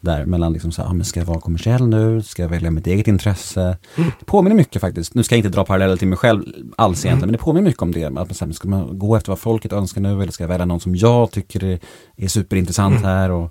[0.00, 2.70] där mellan liksom så här, ah, men ska jag vara kommersiell nu, ska jag välja
[2.70, 3.78] mitt eget intresse?
[3.96, 6.42] Det påminner mycket faktiskt, nu ska jag inte dra paralleller till mig själv
[6.76, 8.04] alls egentligen, men det påminner mycket om det.
[8.04, 10.48] Att man, så här, ska man gå efter vad folket önskar nu eller ska jag
[10.48, 11.78] välja någon som jag tycker är,
[12.16, 13.30] är superintressant här?
[13.30, 13.50] Och,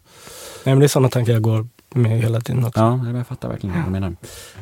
[0.64, 2.80] Nej, men det är sådana tankar jag går med hela tiden också.
[2.80, 4.16] ja, jag fattar verkligen vad du menar.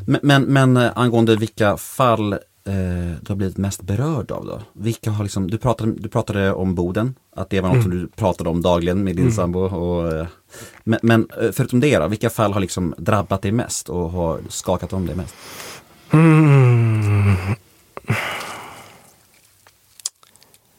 [0.06, 4.62] Men, men, men eh, angående vilka fall eh, du har blivit mest berörd av då?
[4.74, 8.08] Vilka har liksom, du, pratade, du pratade om Boden, att det var något som du
[8.08, 9.60] pratade om dagligen med din sambo.
[9.60, 10.28] Och, eh,
[10.84, 14.40] men, men eh, förutom det då, vilka fall har liksom drabbat dig mest och har
[14.50, 15.36] skakat om dig mest?
[16.12, 17.36] Mm.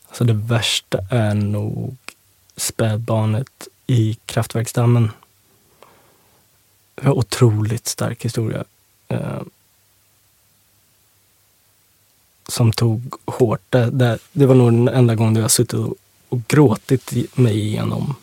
[0.09, 1.97] Alltså det värsta är nog
[2.57, 5.11] spädbarnet i kraftverksdammen.
[6.95, 8.65] Det var en otroligt stark historia.
[12.49, 13.61] Som tog hårt.
[13.69, 15.95] Det, det, det var nog den enda gången jag suttit och,
[16.29, 18.15] och gråtit mig igenom.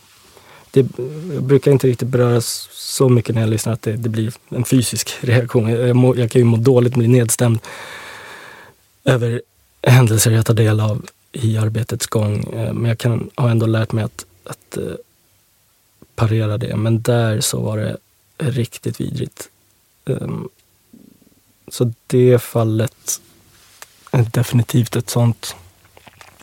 [0.70, 0.86] Det
[1.34, 4.64] jag brukar inte riktigt beröras så mycket när jag lyssnar att det, det blir en
[4.64, 5.68] fysisk reaktion.
[5.68, 7.58] Jag, må, jag kan ju må dåligt, bli nedstämd
[9.04, 9.42] över
[9.82, 12.54] händelser jag tar del av i arbetets gång.
[12.54, 14.94] Eh, men jag kan, har ändå lärt mig att, att eh,
[16.14, 16.76] parera det.
[16.76, 17.96] Men där så var det
[18.38, 19.48] riktigt vidrigt.
[20.06, 20.48] Ehm,
[21.68, 23.20] så det fallet
[24.10, 25.56] definitivt ett sånt.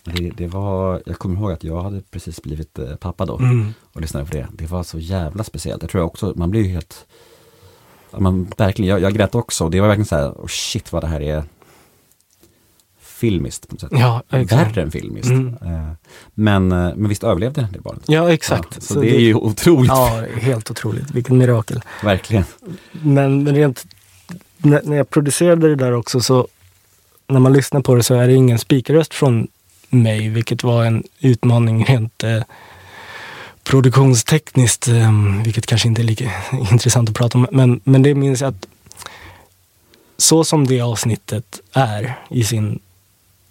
[0.04, 3.74] Det, det var, jag kommer ihåg att jag hade precis blivit eh, pappa då Mm.
[3.94, 4.48] och lyssnade på det.
[4.54, 5.82] Det var så jävla speciellt.
[5.84, 7.06] Jag tror jag också, man blir ju helt,
[8.18, 9.70] man, verkligen, jag, jag grät också.
[9.70, 11.44] Det var verkligen så här, oh shit vad det här är
[13.02, 13.90] filmiskt på något sätt.
[13.92, 14.62] Ja, exakt.
[14.78, 15.30] Värre än filmiskt.
[15.30, 15.48] Mm.
[15.62, 15.90] Eh,
[16.34, 18.04] Men, eh, men visst överlevde det barnet?
[18.08, 18.68] Ja, exakt.
[18.76, 21.12] Ja, så, det är ju otroligt, Ja, helt otroligt.
[21.12, 21.82] Vilket mirakel.
[22.04, 22.44] verkligen.
[22.92, 23.86] Men men rent,
[24.58, 26.48] när, när jag producerade det där också så,
[27.28, 29.48] när man lyssnar på det så är det ingen spikröst från
[29.90, 32.44] mig, vilket var en utmaning rent eh,
[33.64, 35.12] produktionstekniskt, eh,
[35.44, 36.32] vilket kanske inte är lika
[36.72, 37.48] intressant att prata om.
[37.52, 38.68] Men, men det minns jag att
[40.18, 42.80] så som det avsnittet är i sin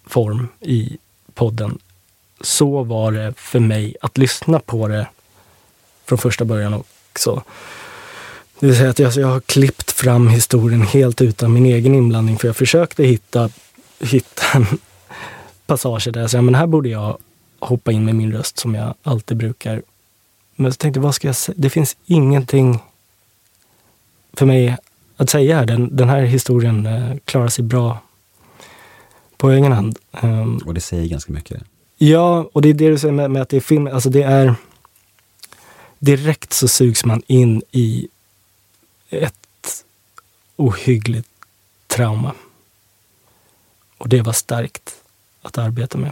[0.05, 0.97] form i
[1.33, 1.77] podden,
[2.41, 5.07] så var det för mig att lyssna på det
[6.05, 7.43] från första början också.
[8.59, 12.37] Det vill säga att jag, jag har klippt fram historien helt utan min egen inblandning
[12.37, 13.49] för jag försökte hitta,
[13.99, 14.65] hitta en
[15.65, 17.17] passage där jag säger men här borde jag
[17.59, 19.81] hoppa in med min röst som jag alltid brukar.
[20.55, 21.55] Men så tänkte jag, vad ska jag säga?
[21.57, 22.79] Det finns ingenting
[24.33, 24.77] för mig
[25.17, 25.65] att säga här.
[25.65, 27.99] Den, den här historien eh, klarar sig bra
[29.37, 29.99] på egen hand.
[30.11, 31.63] Ehm, Och det säger ganska mycket.
[31.97, 33.87] Ja, och det är det du säger med, med att det är film.
[33.87, 34.55] Alltså det är...
[35.99, 38.07] Direkt så sugs man in i
[39.09, 39.83] ett
[40.55, 41.29] ohyggligt
[41.87, 42.33] trauma.
[43.97, 44.95] Och det var starkt
[45.41, 46.11] att arbeta med.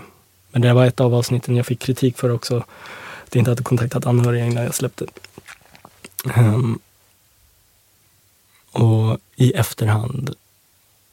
[0.52, 2.58] Men det var ett av avsnitten jag fick kritik för också.
[2.58, 5.06] Att jag inte hade kontaktat anhöriga innan jag släppte.
[6.38, 6.80] Um,
[8.72, 10.36] och i efterhand,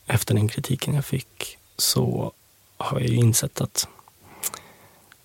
[0.06, 2.32] efter den kritiken jag fick, så
[2.76, 3.88] har jag ju insett att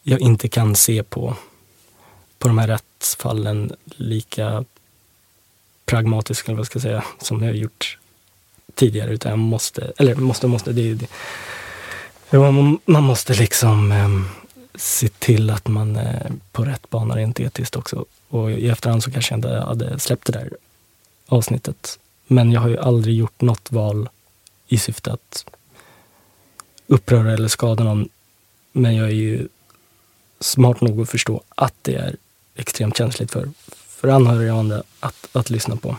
[0.04, 1.36] jag inte kan se på,
[2.38, 4.66] på de här rättsfallen lika
[5.86, 7.98] pragmatiskt, eller vad ska jag säga, som jag har gjort
[8.78, 9.11] tidigare.
[9.11, 11.07] Utan jag måste, eller måste, måste, det det.
[12.38, 14.09] Man, man måste liksom eh,
[14.75, 18.05] se till att man är på rätt bana rent etiskt också.
[18.30, 20.49] Och i efterhand så kanske jag inte hade släppt det där
[21.28, 21.99] avsnittet.
[22.28, 24.09] Men jag har ju aldrig gjort något val
[24.67, 25.45] i syfte att
[26.88, 28.09] uppröra eller skada någon.
[28.71, 29.47] Men jag är ju
[30.39, 32.15] smart nog att förstå att det är
[32.55, 33.49] extremt känsligt för,
[33.88, 35.97] för anhöriga och andra att, att lyssna på.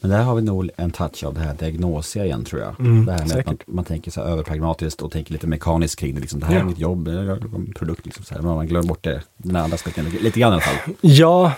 [0.00, 2.80] Men där har vi nog en touch av det här diagnosia igen tror jag.
[2.80, 5.98] Mm, det här med att man, man tänker så här överpragmatiskt och tänker lite mekaniskt
[6.00, 6.20] kring det.
[6.20, 6.60] Liksom, det här Ja.
[6.60, 8.06] är mitt jobb, jag gör en produkt.
[8.06, 8.42] Liksom, så här.
[8.42, 10.94] Men man glömmer bort det, den andra aspekten lite grann i alla fall.
[11.00, 11.52] Ja,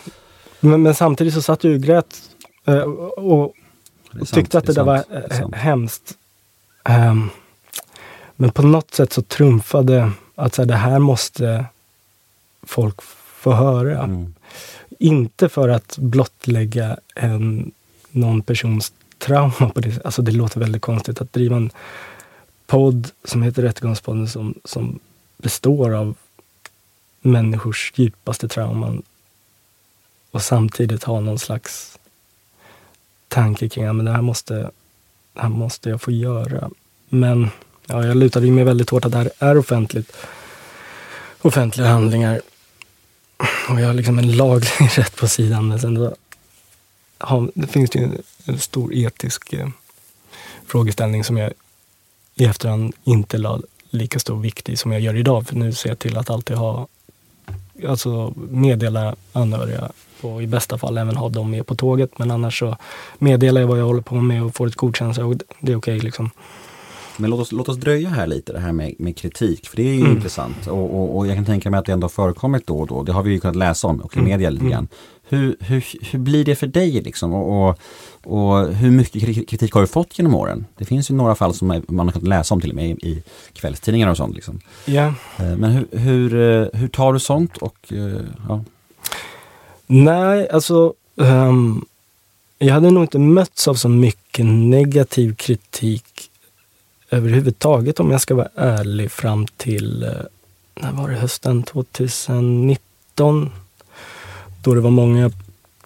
[0.60, 2.20] men, men samtidigt så satt jag och grät
[2.64, 3.54] eh, och,
[4.12, 5.54] Det och sant, tyckte att det, är där var det eh, sant.
[5.54, 6.14] hemskt.
[6.84, 7.30] Ehm,
[8.36, 11.64] men på något sätt så trumfade att så här, det här måste
[12.62, 13.02] folk
[13.42, 14.02] få höra.
[14.02, 14.34] Mm.
[14.98, 17.72] Inte för att blottlägga en,
[18.10, 21.70] någon persons trauma på det Alltså det låter väldigt konstigt att driva en
[22.66, 24.98] podd som heter Rättegångspodden som, som
[25.36, 26.14] består av
[27.20, 29.02] människors djupaste trauman
[30.30, 31.98] och samtidigt ha någon slags
[33.28, 34.54] tanke kring att det här måste,
[35.32, 36.70] det här måste jag få göra.
[37.08, 37.50] Men
[37.86, 40.16] ja, jag lutade ju mig väldigt hårt att det här är offentligt.
[41.42, 42.40] Offentliga handlingar.
[43.68, 45.68] Och jag har liksom en laglig rätt på sidan.
[45.68, 46.14] Men sen då,
[47.18, 49.68] har, det finns det ju en, en stor etisk eh,
[50.66, 51.52] frågeställning som jag
[52.34, 53.60] i efterhand inte la
[53.90, 55.46] lika stor vikt i som jag gör idag.
[55.46, 56.86] För nu ser jag till att alltid ha,
[57.88, 59.90] alltså meddela anhöriga
[60.20, 62.18] och i bästa fall även ha dem med på tåget.
[62.18, 62.76] Men annars så
[63.18, 66.00] meddelar jag vad jag håller på med och får ett godkännande och det är okej
[66.00, 66.30] liksom.
[67.20, 69.68] Men låt oss, låt oss dröja här lite, det här med, med kritik.
[69.68, 70.12] För det är ju Mm.
[70.12, 70.66] intressant.
[70.66, 73.02] Och, och, och jag kan tänka mig att det ändå har förekommit då och då.
[73.02, 74.30] Det har vi ju kunnat läsa om och i Mm.
[74.30, 74.72] media lite Mm.
[74.72, 74.88] grann.
[75.30, 77.32] Hur, hur, hur blir det för dig liksom?
[77.34, 77.78] Och, och,
[78.24, 80.66] och hur mycket kri- kritik har du fått genom åren?
[80.78, 83.08] Det finns ju några fall som man har kunnat läsa om till och med i,
[83.08, 84.34] i kvällstidningar och sånt.
[84.34, 84.60] Liksom.
[84.84, 85.06] Ja.
[85.38, 87.56] Eh, Men hur, hur, eh, hur tar du sånt?
[87.56, 88.64] Och, eh, ja.
[89.86, 91.84] Nej, alltså ehm,
[92.58, 96.27] jag hade nog inte mötts av så mycket negativ kritik
[97.10, 100.10] överhuvudtaget om jag ska vara ärlig fram till, eh,
[100.74, 103.50] när var det, hösten 2019?
[104.62, 105.30] Då det var många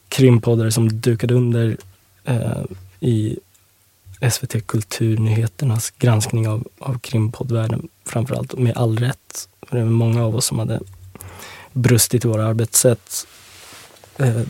[0.09, 1.77] krimpoddare som dukade under
[2.25, 2.63] eh,
[3.01, 3.39] i
[4.31, 9.49] SVT Kulturnyheternas granskning av, av krimpoddvärlden framförallt, med all rätt.
[9.63, 10.81] För det var många av oss som hade
[11.73, 13.27] brustit i våra arbetssätt.
[14.19, 14.43] Eh,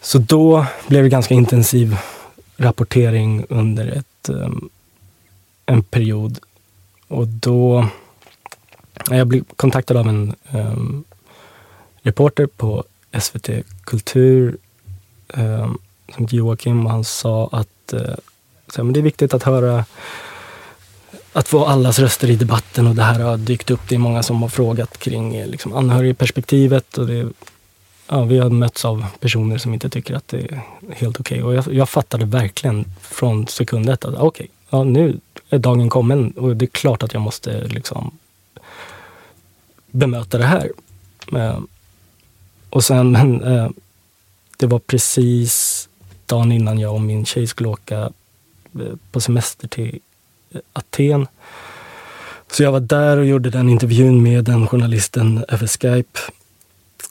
[0.00, 1.96] Så då blev det ganska intensiv
[2.56, 4.68] rapportering under ett, ehm,
[5.66, 6.38] en period.
[7.08, 7.88] Och då
[9.10, 11.04] jag blev kontaktad av en um,
[12.02, 12.84] reporter på
[13.20, 13.50] SVT
[13.84, 14.56] Kultur
[15.28, 15.78] um,
[16.14, 18.00] som heter Joakim och han sa att uh,
[18.68, 19.84] så här, men det är viktigt att höra
[21.32, 23.80] att få allas röster i debatten och det här har dykt upp.
[23.88, 27.28] Det är många som har frågat kring eh, liksom, anhörigperspektivet och det,
[28.08, 30.62] ja, vi har mötts av personer som inte tycker att det är
[30.92, 31.42] helt okej.
[31.42, 36.56] Och jag, jag fattade verkligen från sekund ett att okej, ja, nu dagen kommen och
[36.56, 38.18] det är klart att jag måste liksom
[39.90, 40.70] bemöta det här.
[41.32, 41.60] Eh,
[42.70, 43.70] och sen, men eh,
[44.56, 45.88] det var precis
[46.26, 47.98] dagen innan jag och min tjej skulle åka
[48.80, 49.98] eh, på semester till
[50.72, 51.26] Aten.
[52.50, 56.20] Så jag var där och gjorde den intervjun med den journalisten över Skype.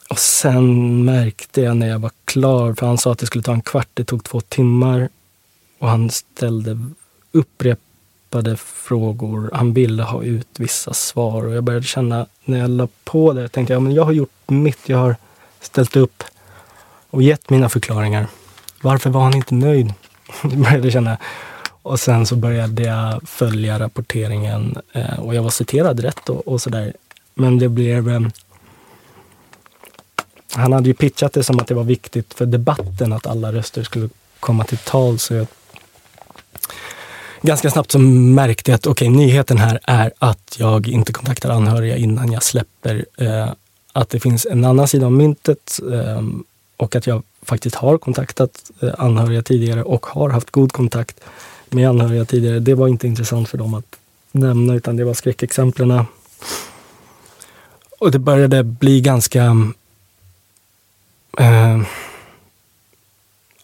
[0.10, 3.54] Och sen märkte jag när jag var klar, för han sa att det skulle ta
[3.54, 5.10] en kvart, det tog två timmar.
[5.80, 6.80] Och han ställde
[7.32, 7.95] upprepade
[8.58, 9.50] frågor.
[9.54, 13.50] Han ville ha ut vissa svar och jag började känna när jag la på det,
[13.50, 14.90] tänkte jag, men jag har gjort mitt.
[14.90, 15.16] Jag har
[15.62, 16.24] ställt upp
[17.10, 18.28] och gett mina förklaringar.
[18.82, 19.94] Varför var han inte nöjd?
[20.44, 21.18] Det började jag känna.
[21.82, 26.62] Och sen så började jag följa rapporteringen eh, och jag var citerad rätt och, och
[26.62, 26.94] sådär.
[27.34, 28.10] Men det blev...
[28.10, 28.22] Eh,
[30.52, 33.84] han hade ju pitchat det som att det var viktigt för debatten att alla röster
[33.84, 34.10] skulle
[34.40, 35.20] komma till tal.
[35.20, 35.48] Så jag,
[37.46, 41.50] ganska snabbt så märkte jag att okej, okay, nyheten här är att jag inte kontaktar
[41.50, 43.06] anhöriga innan jag släpper.
[43.18, 43.50] Eh,
[43.94, 46.24] att det finns en annan sida av myntet eh,
[46.78, 51.20] och att jag faktiskt har kontaktat eh, anhöriga tidigare och har haft god kontakt
[51.70, 52.60] med anhöriga tidigare.
[52.60, 53.96] Det var inte intressant för dem att
[54.32, 56.06] nämna utan det var skräckexemplen.
[58.00, 59.44] Och det började bli ganska...
[61.38, 61.82] Eh,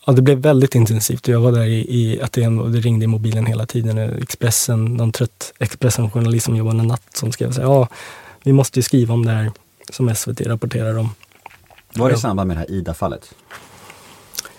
[0.06, 1.28] ja, det blev väldigt intensivt.
[1.28, 3.98] Jag var där i, i Aten och det ringde i mobilen hela tiden.
[3.98, 7.88] Expressen, någon trött Expressen-journalist som jobbade natt som skrev så här, ja,
[8.44, 9.52] vi måste ju skriva om det här
[9.90, 11.10] som SVT rapporterar om.
[11.94, 13.34] Var det i samband med det här Ida-fallet?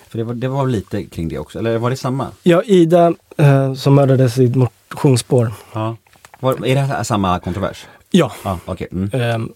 [0.08, 2.26] För det var, det var lite kring det också, eller var det samma?
[2.42, 5.52] Ja, Ida eh, som mördades i ett motionsspår.
[5.72, 5.96] Ja.
[6.40, 7.86] Var, är det här samma kontrovers?
[8.10, 8.32] Ja.
[8.44, 8.88] ja okay.
[8.92, 9.10] Mm.
[9.12, 9.48] Eh,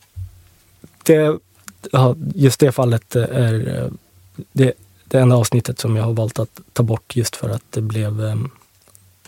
[1.02, 1.38] det,
[1.92, 3.90] ja, just det fallet är eh,
[4.52, 4.72] det,
[5.08, 8.24] det enda avsnittet som jag har valt att ta bort just för att det blev
[8.24, 8.50] ehm,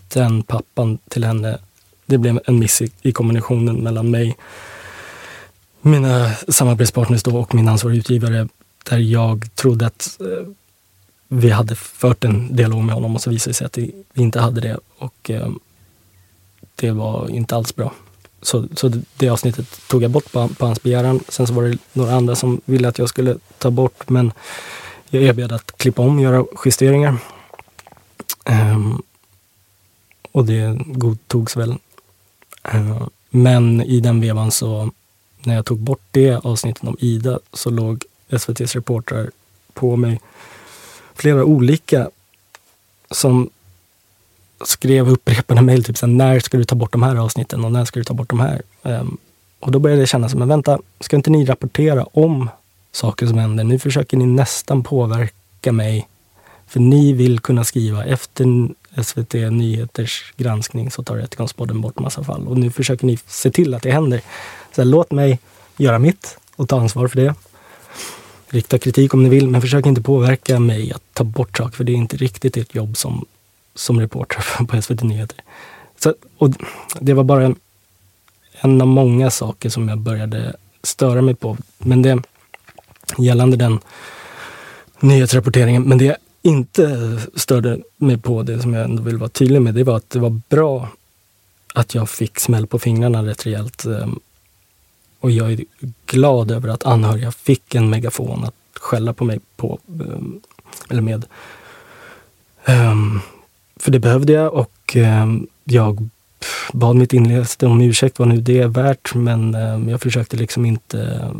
[0.08, 1.58] den pappan till henne,
[2.06, 4.36] det blev en miss i, i kombinationen mellan mig,
[5.80, 8.48] mina samarbetspartners då och min ansvariga utgivare
[8.84, 10.48] där jag trodde att eh,
[11.28, 14.40] vi hade fört en dialog med honom och så visade det sig att vi inte
[14.40, 14.78] hade det.
[14.98, 15.48] Och eh,
[16.74, 17.92] det var inte alls bra.
[18.42, 21.20] Så, så det avsnittet tog jag bort på, på hans begäran.
[21.28, 24.32] Sen så var det några andra som ville att jag skulle ta bort men
[25.10, 27.18] jag erbjöd att klippa om, göra justeringar.
[28.44, 29.02] Um,
[30.32, 31.74] och det godtogs väl.
[32.74, 34.90] Uh, men i den vevan så,
[35.42, 39.30] när jag tog bort det avsnittet om Ida, så låg SVTs reportrar
[39.72, 40.20] på mig
[41.14, 42.10] flera olika
[43.10, 43.50] som
[44.64, 47.84] skrev upprepade mejl, typ såhär, när ska du ta bort de här avsnitten och när
[47.84, 48.62] ska du ta bort de här?
[48.82, 49.18] Um,
[49.60, 52.50] och då började jag känna som, men vänta, ska inte ni rapportera om
[52.92, 53.64] saker som händer?
[53.64, 56.08] Nu försöker ni nästan påverka mig.
[56.66, 58.68] För ni vill kunna skriva efter
[59.02, 62.46] SVT Nyheters granskning så tar Rättegångspodden bort massa fall.
[62.46, 64.20] Och nu försöker ni se till att det händer.
[64.74, 65.38] Så här, låt mig
[65.76, 67.34] göra mitt och ta ansvar för det.
[68.48, 71.84] Rikta kritik om ni vill, men försök inte påverka mig att ta bort saker, för
[71.84, 73.26] det är inte riktigt ert jobb som,
[73.74, 75.38] som reporter på SVT Nyheter.
[75.98, 76.50] Så, och
[77.00, 77.56] det var bara en,
[78.60, 81.56] en av många saker som jag började störa mig på.
[81.78, 82.22] Men det
[83.18, 83.78] gällande den
[85.00, 85.82] nyhetsrapporteringen.
[85.82, 89.74] Men det jag inte störde mig på, det som jag ändå vill vara tydlig med,
[89.74, 90.88] det var att det var bra
[91.74, 93.84] att jag fick smäll på fingrarna rätt rejält.
[93.84, 94.18] Ehm,
[95.20, 95.60] och jag är
[96.06, 100.40] glad över att anhöriga fick en megafon att skälla på mig på, ehm,
[100.90, 101.24] eller med.
[102.64, 103.20] Ehm,
[103.76, 104.96] för det behövde jag och
[105.64, 106.08] jag
[106.72, 109.54] bad mitt inläste om ursäkt vad nu det är värt men
[109.88, 111.30] jag försökte liksom inte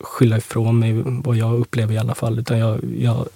[0.00, 2.38] skylla ifrån mig vad jag upplever i alla fall.
[2.38, 3.28] Utan jag, jag,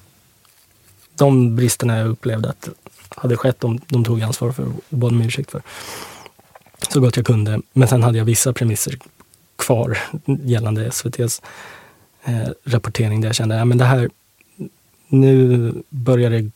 [1.14, 2.68] de bristerna jag upplevde att
[3.16, 5.62] hade skett, de, de tog jag ansvar för och bad om ursäkt för.
[6.88, 7.60] Så gott jag kunde.
[7.72, 8.98] Men sen hade jag vissa premisser
[9.56, 11.42] kvar gällande SVTs
[12.24, 14.10] eh, rapportering där jag kände, ja men det här,
[15.08, 16.50] nu börjar det,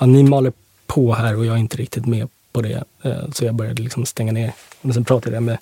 [0.00, 0.52] ja, ni maler
[0.86, 2.84] på här och jag är inte riktigt med på det.
[3.02, 4.52] Eh, så jag började liksom stänga ner.
[4.80, 5.58] Men sen pratade jag med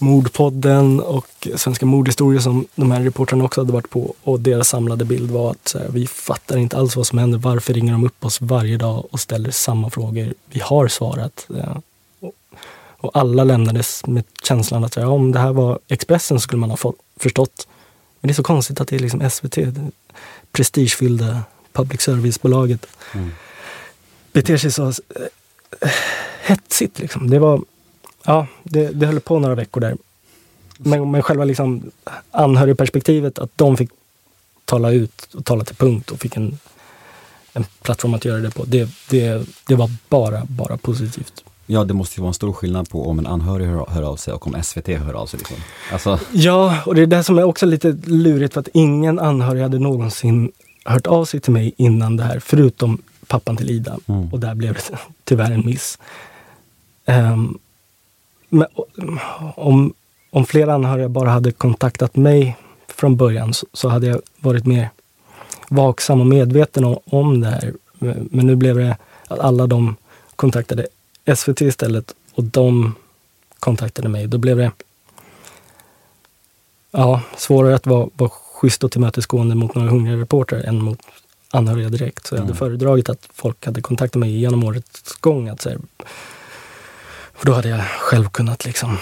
[0.00, 5.04] Mordpodden och Svenska mordhistorier som de här reportrarna också hade varit på och deras samlade
[5.04, 7.38] bild var att här, vi fattar inte alls vad som händer.
[7.38, 10.34] Varför ringer de upp oss varje dag och ställer samma frågor?
[10.46, 11.46] Vi har svarat.
[11.56, 11.76] Eh,
[13.00, 16.96] och alla lämnades med känslan att om det här var Expressen skulle man ha fått,
[17.16, 17.68] förstått.
[18.20, 19.90] Men det är så konstigt att det är liksom SVT, det
[20.52, 21.42] prestigefyllda
[21.72, 23.30] public service-bolaget, mm.
[24.32, 25.90] beter sig så äh,
[26.42, 26.98] hetsigt.
[26.98, 27.30] Liksom.
[27.30, 27.62] Det var,
[28.24, 29.96] ja, det, det höll på några veckor där.
[30.78, 31.90] Men, men själva liksom
[32.30, 33.90] anhörigperspektivet, att de fick
[34.64, 36.58] tala ut och tala till punkt och fick en,
[37.52, 38.64] en plattform att göra det på.
[38.64, 41.44] Det, det, det var bara, bara positivt.
[41.66, 44.16] Ja, det måste ju vara en stor skillnad på om en anhörig hör, hör av
[44.16, 45.38] sig och om SVT hör av sig.
[45.38, 45.56] Liksom.
[45.92, 49.62] Alltså, Ja, och det är det som är också lite lurigt för att ingen anhörig
[49.62, 50.52] hade någonsin
[50.84, 53.98] hört av sig till mig innan det här, förutom pappan till Ida.
[54.06, 54.28] Mm.
[54.32, 55.98] Och där blev det tyvärr en miss.
[57.06, 57.58] Ehm,
[58.50, 58.66] men
[59.54, 59.92] om,
[60.30, 62.56] om flera anhöriga bara hade kontaktat mig
[62.88, 64.90] från början så, så hade jag varit mer
[65.68, 67.72] vaksam och medveten om, om det här.
[67.98, 68.96] Men men nu blev det
[69.28, 69.96] att alla de
[70.36, 70.86] kontaktade
[71.36, 72.94] SVT istället och de
[73.60, 74.26] kontaktade mig.
[74.26, 74.72] Då blev det
[76.90, 80.98] ja, svårare att vara, vara schysst och tillmötesgående mot några hungriga reportrar än mot
[81.50, 82.26] anhöriga direkt.
[82.26, 82.58] Så jag hade Mm.
[82.58, 85.48] föredragit att folk hade kontaktat mig genom årets gång.
[85.48, 85.78] Att, så här,
[87.40, 88.98] för då hade jag själv kunnat liksom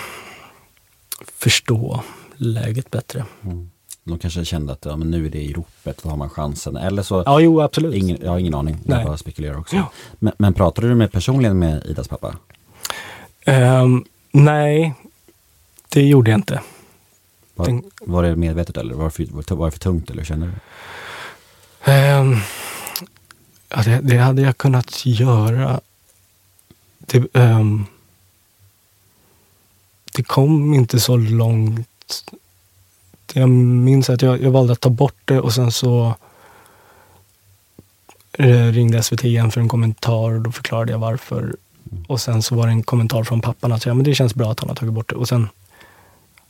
[1.36, 2.02] förstå
[2.36, 3.24] läget bättre.
[3.44, 3.70] mm.
[4.04, 6.76] De kanske kände att ja, men nu är det i ropet, då har man chansen.
[6.76, 7.94] Eller så, Ja, jo absolut.
[7.94, 9.04] ingen, jag har ingen aning, jag Nej.
[9.04, 9.76] bara spekulerar också.
[9.76, 9.90] Ja.
[10.18, 12.36] Men, men pratade du med personligen med Idas pappa?
[13.44, 14.94] Ehm, nej,
[15.88, 16.60] det gjorde jag inte.
[17.54, 20.52] Var, var det medvetet eller var det för, var det för tungt eller känner du?
[21.92, 22.36] Ehm,
[23.68, 25.80] ja, det, det hade jag kunnat göra.
[26.98, 27.86] Det, ehm,
[30.18, 32.24] det kom inte så långt.
[33.32, 36.14] Jag minns att jag, jag valde att ta bort det och sen så
[38.32, 41.56] eh, ringde SVT igen för en kommentar och då förklarade jag varför.
[42.06, 44.50] Och sen så var det en kommentar från pappan att ja, men det känns bra
[44.50, 45.16] att han har tagit bort det.
[45.16, 45.48] Och sen,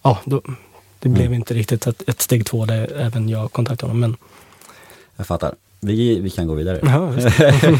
[0.03, 0.43] ja, då,
[0.99, 4.01] det blev inte riktigt ett, ett steg två där även jag kontaktade honom.
[4.01, 4.17] Men
[5.17, 5.55] Jag fattar.
[5.81, 6.81] Vi, vi kan gå vidare.
[6.83, 7.13] Ja.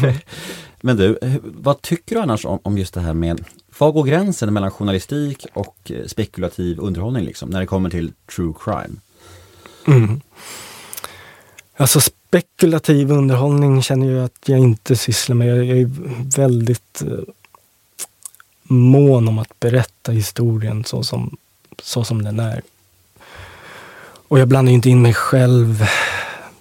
[0.81, 3.45] Men du, vad tycker du annars om, om just det här med,
[3.79, 8.53] var går gränsen mellan journalistik och eh, spekulativ underhållning liksom, när det kommer till true
[8.63, 8.95] crime?
[9.87, 10.21] Mm.
[11.77, 15.47] Alltså spekulativ underhållning känner jag att jag inte sysslar med.
[15.47, 15.89] Jag jag är
[16.37, 17.17] väldigt eh,
[18.63, 21.37] mån om att berätta historien så som,
[21.83, 22.61] så som den är.
[24.27, 25.85] Och jag blandar inte in mig själv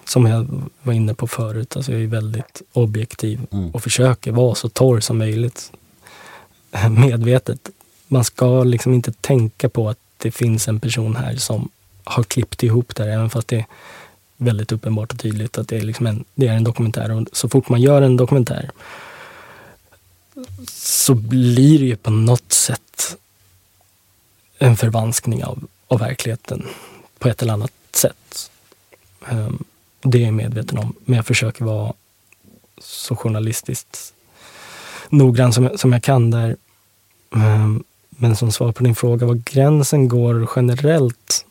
[0.05, 0.47] som jag
[0.83, 1.77] var inne på förut.
[1.77, 3.71] Alltså jag är väldigt objektiv Mm.
[3.71, 5.73] och försöker vara så torr som möjligt.
[6.85, 7.71] Eh, medvetet.
[8.09, 11.69] Man ska liksom inte tänka på att det finns en person här som
[12.05, 13.67] har klippt ihop det här, även fast det är
[14.37, 17.11] väldigt uppenbart och tydligt att det är, liksom en, det är en dokumentär.
[17.11, 18.71] Och så fort man gör en dokumentär
[20.69, 23.17] så blir det ju på något sätt
[24.59, 26.67] en förvanskning av, av verkligheten
[27.19, 28.51] på ett eller annat sätt.
[29.31, 29.65] Um,
[30.01, 31.93] det är jag medveten om, men jag försöker vara
[32.81, 34.15] så journalistiskt
[35.09, 36.57] noggrann som som jag kan där.
[37.35, 41.45] Ehm, men som svar på din fråga var gränsen går generellt.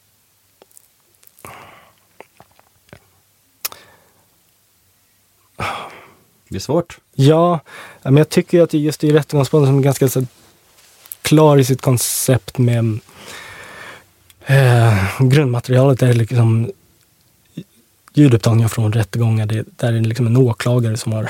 [6.50, 6.98] Det är svårt.
[7.14, 7.60] Ja,
[8.04, 10.26] men jag tycker att just i Rättegångspodden som är ganska så,
[11.22, 13.00] klar i sitt koncept med
[14.46, 16.72] eh, grundmaterialet är liksom
[18.14, 19.46] ljudupptagningar från rättegångar.
[19.46, 21.30] Det, där är det liksom en åklagare som har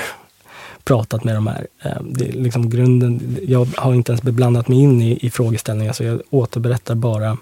[0.88, 1.66] pratat med de här.
[1.82, 5.92] Eh, det är liksom grunden, jag har inte ens beblandat mig in i, i frågeställningar
[5.92, 7.36] så jag återberättar bara.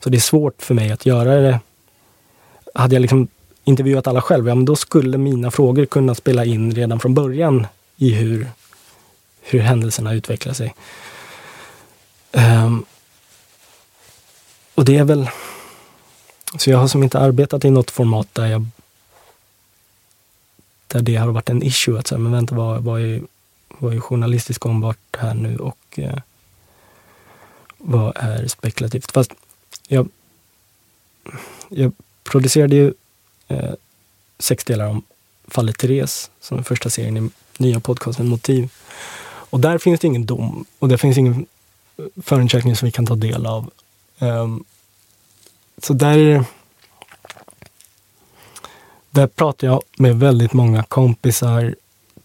[0.00, 1.60] Så det är svårt för mig att göra det.
[2.74, 3.28] Hade jag liksom
[3.64, 7.66] intervjuat alla själv, ja men då skulle mina frågor kunna spela in redan från början
[7.96, 8.46] i hur,
[9.40, 10.74] hur händelserna utvecklar sig.
[12.32, 12.84] Um,
[14.74, 15.28] och det är väl...
[16.58, 18.66] Så jag har som inte arbetat i något format där jag
[20.92, 21.98] där det har varit en issue.
[21.98, 23.22] Att säga, men vänta, vad, vad, är,
[23.68, 26.18] vad är journalistiskt gångbart här nu och eh,
[27.78, 29.12] vad är spekulativt?
[29.12, 29.32] Fast
[29.88, 30.08] jag,
[31.68, 31.92] jag
[32.24, 32.94] producerade ju
[33.48, 33.74] eh,
[34.38, 35.02] sex delar om
[35.48, 38.72] fallet Therese, som är första serien i nya podcasten Motiv.
[39.24, 41.46] Och där finns det ingen dom och det finns ingen
[41.96, 43.70] eh, förundersökning som vi kan ta del av.
[44.18, 44.64] Um,
[45.78, 46.44] så där,
[49.12, 51.74] där pratar jag med väldigt många kompisar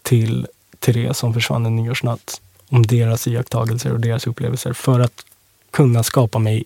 [0.02, 0.48] till
[0.80, 5.26] Therese som försvann en nyårsnatt om deras iakttagelser och deras upplevelser för att
[5.72, 6.64] kunna skapa mig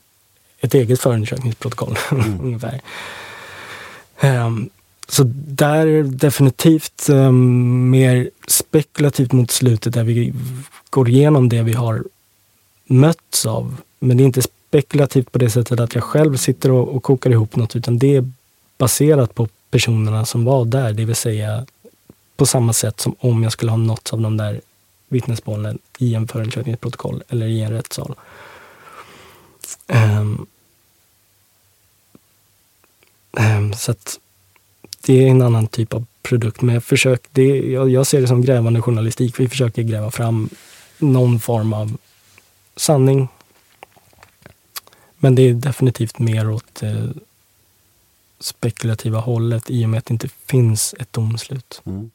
[0.59, 1.97] ett eget förundersökningsprotokoll
[2.41, 2.81] ungefär.
[4.19, 4.69] Ehm,
[5.07, 10.33] så där definitivt um, mer spekulativt mot slutet där vi
[10.89, 12.03] går igenom det vi har
[12.85, 13.77] mötts av.
[13.99, 17.29] Men det är inte spekulativt på det sättet att jag själv sitter och, och kokar
[17.29, 18.31] ihop något utan det är
[18.77, 20.93] baserat på personerna som var där.
[20.93, 21.65] Det vill säga
[22.35, 24.61] på samma sätt som om jag skulle ha nåtts av de där
[25.07, 28.15] vittnesmålen i en förundersökningsprotokoll eller i en rättssal.
[29.87, 30.47] Um,
[33.31, 34.19] um, så att
[35.01, 36.61] det är en annan typ av produkt.
[36.61, 39.39] Men jag, försök, det, jag, jag ser det som grävande journalistik.
[39.39, 40.49] Vi försöker gräva fram
[40.97, 41.97] någon form av
[42.75, 43.27] sanning.
[45.17, 47.13] Men det är definitivt mer åt det
[48.43, 51.81] spekulativa hållet i och med att det inte finns ett domslut.
[51.85, 52.11] Mm.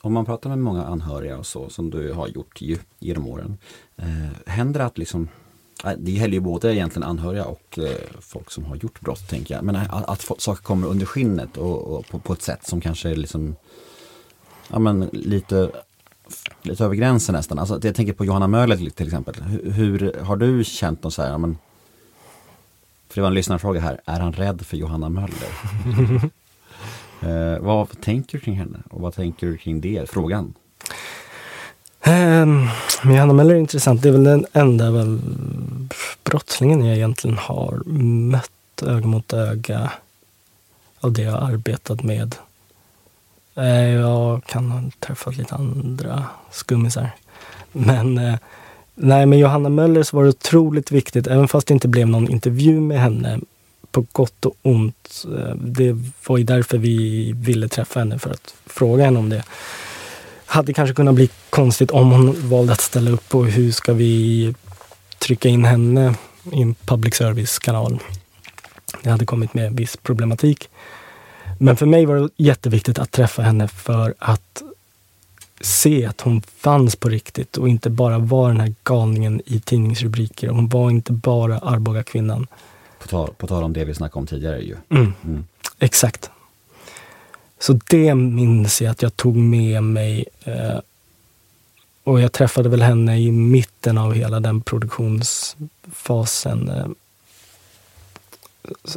[0.00, 3.58] Om man pratar med många anhöriga och så, som du har gjort ju, genom åren.
[3.96, 4.06] Eh,
[4.46, 5.28] händer det att liksom,
[5.84, 9.54] eh, det gäller ju både egentligen anhöriga och eh, folk som har gjort brott, tänker
[9.54, 9.64] jag.
[9.64, 12.80] Men eh, att, att saker kommer under skinnet och, och på, på ett sätt som
[12.80, 13.56] kanske är liksom,
[14.68, 15.70] ja men lite,
[16.62, 17.58] lite över gränsen nästan.
[17.58, 19.34] Alltså, jag tänker på Johanna Möller till, till exempel.
[19.34, 21.58] Hur, hur har du känt något så här, ja, men,
[23.16, 25.48] för det var en lyssnarfråga här, är han rädd för Johanna Möller?
[27.20, 30.54] Eh, vad tänker du kring henne och vad tänker du kring det, frågan?
[32.06, 32.68] Um,
[33.04, 34.02] Johanna Möller är intressant.
[34.02, 35.20] Det är väl den enda väl,
[36.24, 37.82] brottslingen jag egentligen har
[38.30, 39.92] mött öga mot öga
[41.00, 42.34] av det jag har arbetat med.
[43.54, 47.10] Eh, jag kan ha träffat lite andra skummisar.
[47.72, 48.38] Men eh,
[48.96, 52.28] nej, med Johanna Möller så var det otroligt viktigt, även fast det inte blev någon
[52.28, 53.40] intervju med henne,
[53.90, 55.24] på gott och ont.
[55.24, 59.44] Eh, det var ju därför vi ville träffa henne, för att fråga henne om det
[60.46, 64.54] hade kanske kunnat bli konstigt om hon valde att ställa upp på hur ska vi
[65.18, 66.14] trycka in henne
[66.52, 67.98] i en public service-kanal.
[69.02, 70.68] Det hade kommit med viss problematik.
[71.58, 74.62] Men för mig var det jätteviktigt att träffa henne för att
[75.60, 80.48] se att hon fanns på riktigt och inte bara var den här galningen i tidningsrubriker.
[80.48, 82.46] Hon var inte bara Arboga kvinnan.
[82.98, 84.76] På tal, på tal om det vi snackade om tidigare ju.
[84.88, 85.12] Mm.
[85.24, 85.44] Mm.
[85.78, 86.30] Exakt.
[87.58, 90.24] Så det minns jag att jag tog med mig.
[90.44, 90.78] Eh,
[92.04, 96.68] och jag träffade väl henne i mitten av hela den produktionsfasen.
[96.68, 96.86] Eh.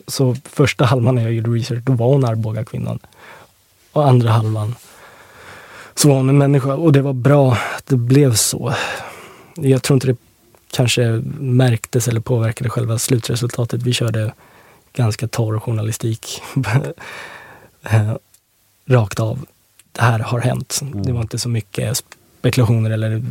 [0.08, 3.00] Så, första halvan när jag gjorde research, då var hon Arboga kvinnan.
[3.92, 4.76] Och andra halvan
[6.00, 6.76] så var hon en människa.
[6.76, 8.74] Och det var bra att det blev så.
[9.56, 10.18] Jag tror inte det
[10.72, 13.82] kanske märktes eller påverkade själva slutresultatet.
[13.82, 14.34] Vi körde
[14.94, 16.42] ganska torr journalistik.
[17.84, 18.14] Eh,
[18.86, 19.46] Rakt av.
[19.92, 20.80] Det här har hänt.
[20.94, 22.04] Det var inte så mycket
[22.40, 23.24] spekulationer eller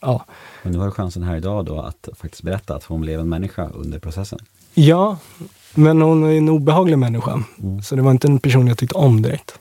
[0.00, 0.24] ja.
[0.62, 3.28] Men nu har du chansen här idag då att faktiskt berätta att hon blev en
[3.28, 4.38] människa under processen.
[4.74, 5.18] Ja,
[5.74, 7.42] men hon är en obehaglig människa.
[7.84, 9.58] Så det var inte en person jag tyckte om direkt.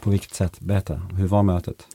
[0.00, 0.60] På vilket sätt?
[0.60, 1.00] Berätta.
[1.16, 1.86] Hur var mötet?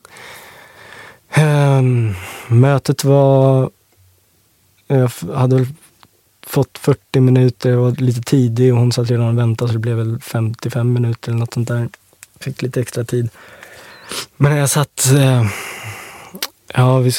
[1.38, 2.16] Um,
[2.48, 3.70] mötet var...
[4.88, 5.68] Jag hade väl
[6.42, 9.80] fått 40 minuter, jag var lite tidig och hon satt redan och väntade så det
[9.80, 11.90] blev väl 55 minuter eller något sånt där.
[12.40, 13.30] Fick lite extra tid.
[14.38, 15.12] Men när jag satt...
[15.14, 15.46] Eh,
[16.74, 17.10] ja, vi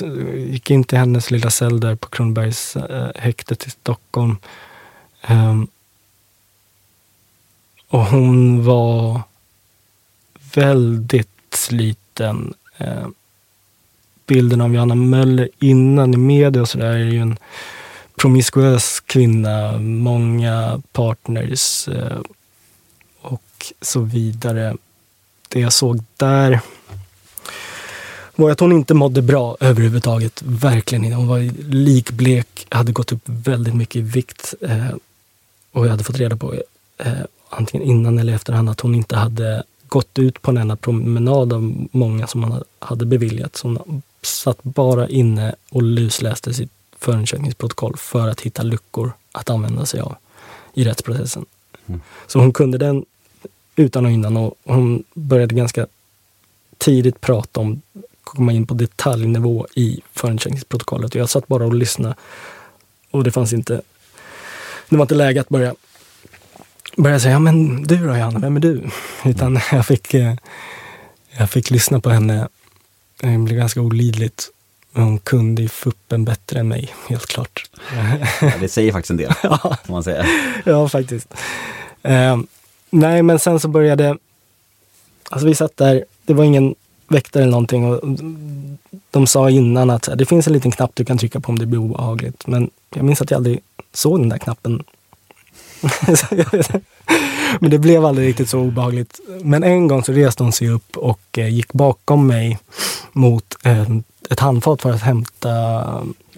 [0.52, 4.36] gick in till hennes lilla cell där på Kronbergs eh, häktet i Stockholm.
[5.28, 5.68] Um,
[7.88, 9.20] och hon var
[10.56, 12.54] väldigt sliten.
[12.78, 13.08] Eh,
[14.26, 17.38] bilden av Johanna Möller innan i media och sådär är ju en
[18.16, 22.20] promiskuös kvinna, många partners eh,
[23.20, 24.76] och så vidare.
[25.48, 26.60] Det jag såg där
[28.36, 30.42] var att hon inte mådde bra överhuvudtaget.
[30.44, 31.16] Verkligen inte.
[31.16, 34.90] Hon var likblek, hade gått upp väldigt mycket i vikt eh,
[35.72, 36.54] och jag hade fått reda på
[36.98, 37.12] eh,
[37.48, 41.86] antingen innan eller efterhand att hon inte hade gått ut på en enda promenad av
[41.90, 43.56] många som man hade beviljat.
[43.56, 49.86] Så hon satt bara inne och lusläste sitt förundersökningsprotokoll för att hitta luckor att använda
[49.86, 50.16] sig av
[50.74, 51.46] i rättsprocessen.
[52.26, 53.04] Så hon kunde den
[53.76, 55.86] utan och innan och hon började ganska
[56.78, 57.82] tidigt prata om,
[58.24, 61.14] komma in på detaljnivå i förundersökningsprotokollet.
[61.14, 62.14] Jag satt bara och lyssnade
[63.10, 63.82] och det fanns inte,
[64.88, 65.74] det var inte läge att börja
[66.96, 68.82] börja säga, ja men du då Johanna, vem är du?
[69.24, 70.34] Utan jag fick, eh,
[71.38, 72.48] jag fick lyssna på henne.
[73.20, 74.50] Det blev ganska olidligt.
[74.92, 77.70] Hon kunde ju fuppen bättre än mig, helt klart.
[78.40, 79.32] Ja, det säger faktiskt en del,
[79.62, 80.26] om man säger.
[80.64, 81.34] ja, faktiskt.
[82.02, 82.38] Eh,
[82.90, 84.18] nej, men sen så började...
[85.30, 86.74] Alltså vi satt där, det var ingen
[87.08, 87.84] väktare eller någonting.
[87.84, 88.00] Och
[89.10, 91.66] de sa innan att det finns en liten knapp du kan trycka på om det
[91.66, 92.46] blir obehagligt.
[92.46, 93.60] Men jag minns att jag aldrig
[93.92, 94.78] såg den där knappen.
[94.78, 95.65] Så jag vet inte.
[97.60, 99.20] men det blev aldrig riktigt så obehagligt.
[99.42, 102.58] Men en gång så reste hon sig upp och eh, gick bakom mig
[103.12, 103.90] mot eh,
[104.30, 105.50] ett handfat för att hämta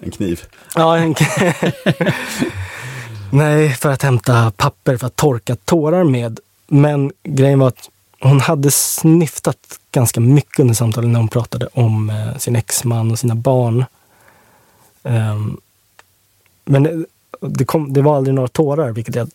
[0.01, 0.41] En kniv.
[0.75, 1.15] Ja, en...
[3.31, 6.39] Nej, för att hämta papper för att torka tårar med.
[6.67, 12.09] Men grejen var att hon hade snyftat ganska mycket under samtalet när hon pratade om
[12.09, 13.85] eh, sin exman och sina barn.
[15.03, 15.57] Ehm,
[16.65, 17.05] men
[17.39, 19.29] det, kom, det var aldrig några tårar, vilket jag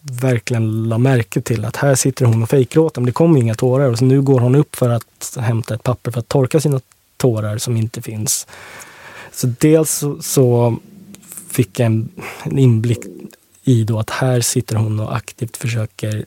[0.00, 1.64] verkligen la märke till.
[1.64, 3.90] Att här sitter hon och fejkgråter, men det kom inga tårar.
[3.90, 6.80] Och så nu går hon upp för att hämta ett papper för att torka sina
[7.16, 8.46] tårar som inte finns.
[9.32, 10.76] Så dels så, så
[11.50, 12.08] fick jag en,
[12.44, 13.00] en inblick
[13.64, 16.24] i då att här sitter hon och aktivt försöker,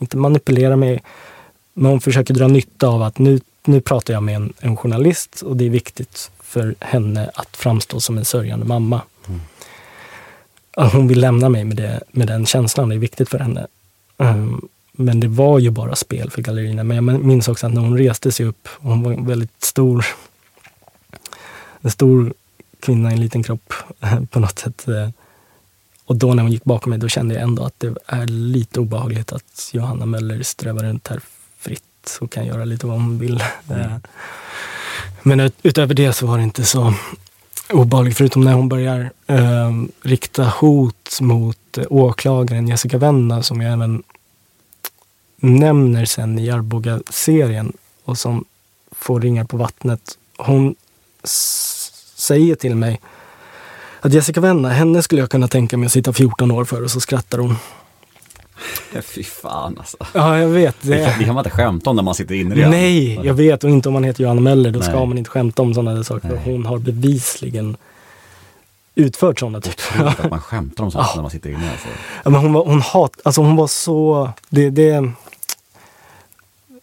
[0.00, 1.02] inte manipulera mig,
[1.74, 5.42] men hon försöker dra nytta av att nu, nu pratar jag med en, en journalist
[5.42, 9.00] och det är viktigt för henne att framstå som en sörjande mamma.
[9.28, 9.40] Mm.
[10.76, 13.66] Hon vill lämna mig med, det, med den känslan, det är viktigt för henne.
[14.16, 16.84] Um, men det var ju bara spel för gallerierna.
[16.84, 20.06] Men jag minns också att när hon reste sig upp, hon var en väldigt stor,
[21.80, 22.34] en stor
[22.80, 23.72] kvinna i en liten kropp
[24.30, 24.88] på något sätt.
[24.88, 25.08] eh,
[26.04, 28.80] Och då när hon gick bakom mig, då kände jag ändå att det är lite
[28.80, 31.20] obehagligt att Johanna Möller strövar runt här
[31.58, 33.40] fritt och kan göra lite vad hon vill.
[33.70, 33.96] Eh,
[35.22, 36.94] Men ut- utöver det så var det inte så
[37.72, 43.72] Obehaglig förutom när hon börjar eh, rikta hot mot eh, åklagaren Jessica Wenna som jag
[43.72, 44.02] även
[45.36, 47.72] nämner sen i Arboga-serien
[48.04, 48.44] och som
[48.90, 50.18] får ringar på vattnet.
[50.36, 50.74] Hon
[52.14, 53.00] säger till mig
[54.00, 56.90] att Jessica Wenna, henne skulle jag kunna tänka mig att sitta 14 år för och
[56.90, 57.56] så skrattar hon.
[59.02, 59.96] Fy fan alltså.
[60.14, 60.76] Ja, jag vet.
[60.80, 62.70] Det kan, det kan man inte skämta om när man sitter inne redan.
[62.70, 63.64] Nej, jag vet.
[63.64, 64.70] Och inte om man heter Johanna Möller.
[64.70, 65.06] Då ska Nej.
[65.06, 66.28] man inte skämta om sådana där saker.
[66.28, 66.40] Nej.
[66.44, 67.76] Hon har bevisligen
[68.94, 71.70] utfört sådana typer Otroligt att man skämtar om sånt när man sitter inne.
[71.70, 71.88] Alltså.
[72.24, 74.30] Ja, men hon, var, hon, hat, alltså hon var så...
[74.48, 75.10] Det, det,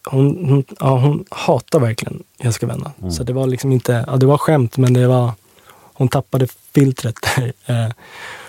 [0.04, 2.92] hon, hon, ja, hon hatar verkligen Jessica Wenna.
[3.00, 3.10] Mm.
[3.10, 4.04] Så det var liksom inte...
[4.06, 5.32] Ja, det var skämt, men det var...
[5.92, 7.16] Hon tappade filtret.
[7.66, 7.88] Eh,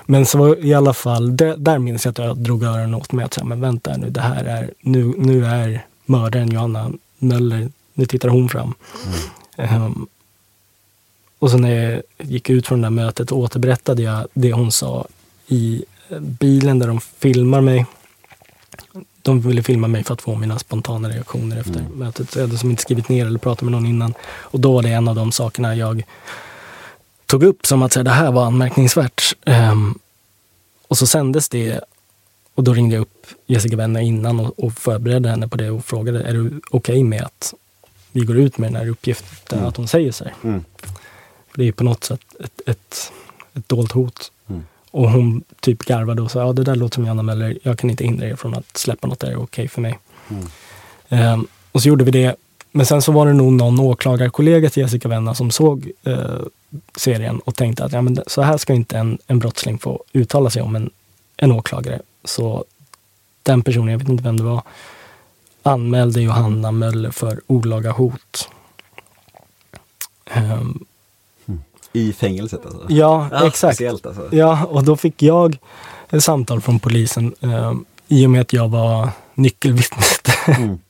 [0.06, 3.26] Men så i alla fall, där, där minns jag att jag drog öronen åt mig.
[3.26, 4.72] Att säga, men vänta nu, det här är...
[4.82, 8.74] Nu, nu är mördaren Johanna Möller, nu tittar hon fram.
[9.58, 10.08] Ehm,
[11.39, 15.08] och så när jag gick ut från det där mötet återberättade jag det hon sa
[15.47, 15.84] i
[16.20, 17.86] bilen där de filmar mig.
[19.22, 22.32] De ville filma mig för att få mina spontana reaktioner efter mötet.
[22.32, 24.14] Så jag hade som inte skrivit ner eller pratat med någon innan.
[24.24, 26.04] Och då var det en av de sakerna jag
[27.32, 29.36] tog upp som att säga, det här var anmärkningsvärt.
[29.46, 30.00] Ehm,
[30.88, 31.80] och så sändes det
[32.56, 35.86] och då ringde jag upp Jessica Wenner innan och, och förberedde henne på det och
[35.86, 37.54] frågade, är du okej med att
[38.12, 40.34] vi går ut med den här uppgiften, att hon säger så här?
[40.44, 40.64] Mm.
[41.52, 43.12] För det är på något sätt ett, ett,
[43.54, 44.32] ett dolt hot.
[44.50, 44.64] Mm.
[44.92, 47.90] Och hon typ garvade och sa, ja det där låter som Johanna Möller, jag kan
[47.90, 50.00] inte hindra er från att släppa något, det är okej för mig.
[50.30, 50.48] Mm.
[51.10, 52.36] Ehm, och så gjorde vi det.
[52.72, 56.42] Men sen så var det nog någon åklagarkollega till Jessica Wenna som såg eh,
[56.96, 60.50] serien och tänkte att ja, men så här ska inte en, en brottsling få uttala
[60.50, 60.90] sig om en,
[61.38, 62.02] en åklagare.
[62.24, 62.66] Så
[63.44, 64.62] den personen, jag vet inte vem det var,
[65.64, 68.50] anmälde Johanna Möller för olaga hot.
[70.26, 70.86] Ehm,
[71.94, 72.86] I fängelset alltså?
[72.90, 73.76] ja, exakt.
[73.76, 74.36] Speciellt alltså.
[74.36, 75.58] Ja, och då fick jag
[76.10, 77.74] ett samtal från polisen eh,
[78.08, 80.28] i och med att jag var nyckelvittnet.
[80.48, 80.80] Mm.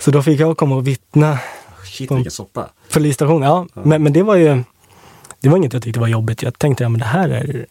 [0.00, 1.38] Så då fick jag komma och vittna
[1.84, 2.68] Shit vilken soppa.
[2.92, 3.48] polisstationen.
[3.48, 4.62] Ja, Men, men det var ju
[5.40, 6.42] det var inget jag tyckte var jobbigt.
[6.42, 7.66] Jag tänkte, ja men det här är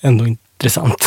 [0.00, 1.04] ändå intressant.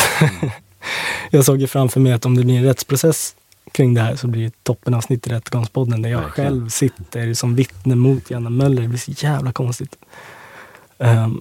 [1.30, 3.34] jag såg ju framför mig att om det blir en rättsprocess
[3.72, 6.50] kring det här så blir det toppenavsnitt i Rättegångspodden där jag Verkligen.
[6.50, 8.82] själv sitter som vittne mot Janna Möller.
[8.82, 9.96] Det blir så jävla konstigt.
[10.98, 11.40] Ehm,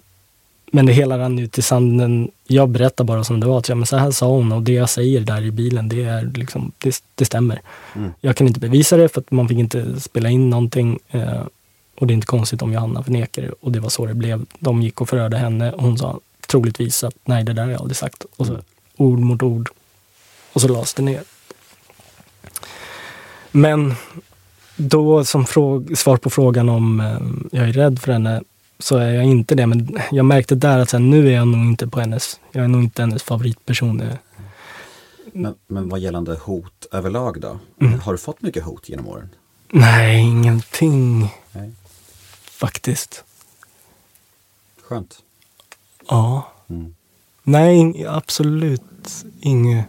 [0.75, 2.31] men det hela rann ut i sanden.
[2.47, 3.57] Jag berättar bara som det var.
[3.57, 6.03] Att, ja, men så här sa hon och det jag säger där i bilen, det,
[6.03, 7.61] är liksom, det, det stämmer.
[7.95, 8.11] Mm.
[8.21, 10.99] Jag kan inte bevisa det för att man fick inte spela in någonting.
[11.09, 11.41] Eh,
[11.99, 13.51] och det är inte konstigt om Johanna förnekar det.
[13.61, 14.45] Och det var så det blev.
[14.59, 17.81] De gick och förhörde henne och hon sa troligtvis att nej, det där har jag
[17.81, 18.25] aldrig sagt.
[18.35, 18.57] Och så
[18.97, 19.69] ord mot ord.
[20.53, 21.23] Och så lades det ner.
[23.51, 23.95] Men
[24.75, 28.41] då som fråg, svar på frågan om eh, jag är rädd för henne
[28.83, 29.67] så är jag inte det.
[29.67, 32.63] Men jag märkte där att så här, nu är jag nog inte på hennes, jag
[32.63, 34.01] är nog inte hennes favoritperson.
[34.01, 34.15] eh.
[35.33, 37.59] Men, men vad gällande hot överlag då?
[37.81, 37.99] Mm.
[37.99, 39.29] Har du fått mycket hot genom åren?
[39.69, 41.71] Nej, ingenting Nej.
[42.43, 43.23] faktiskt.
[44.83, 45.19] Skönt.
[46.09, 46.51] Ja.
[46.69, 46.95] Mm.
[47.43, 49.85] Nej, absolut inget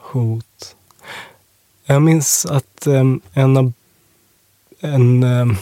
[0.00, 0.76] hot.
[1.84, 3.72] Jag minns att em, en av
[4.80, 5.56] en, em,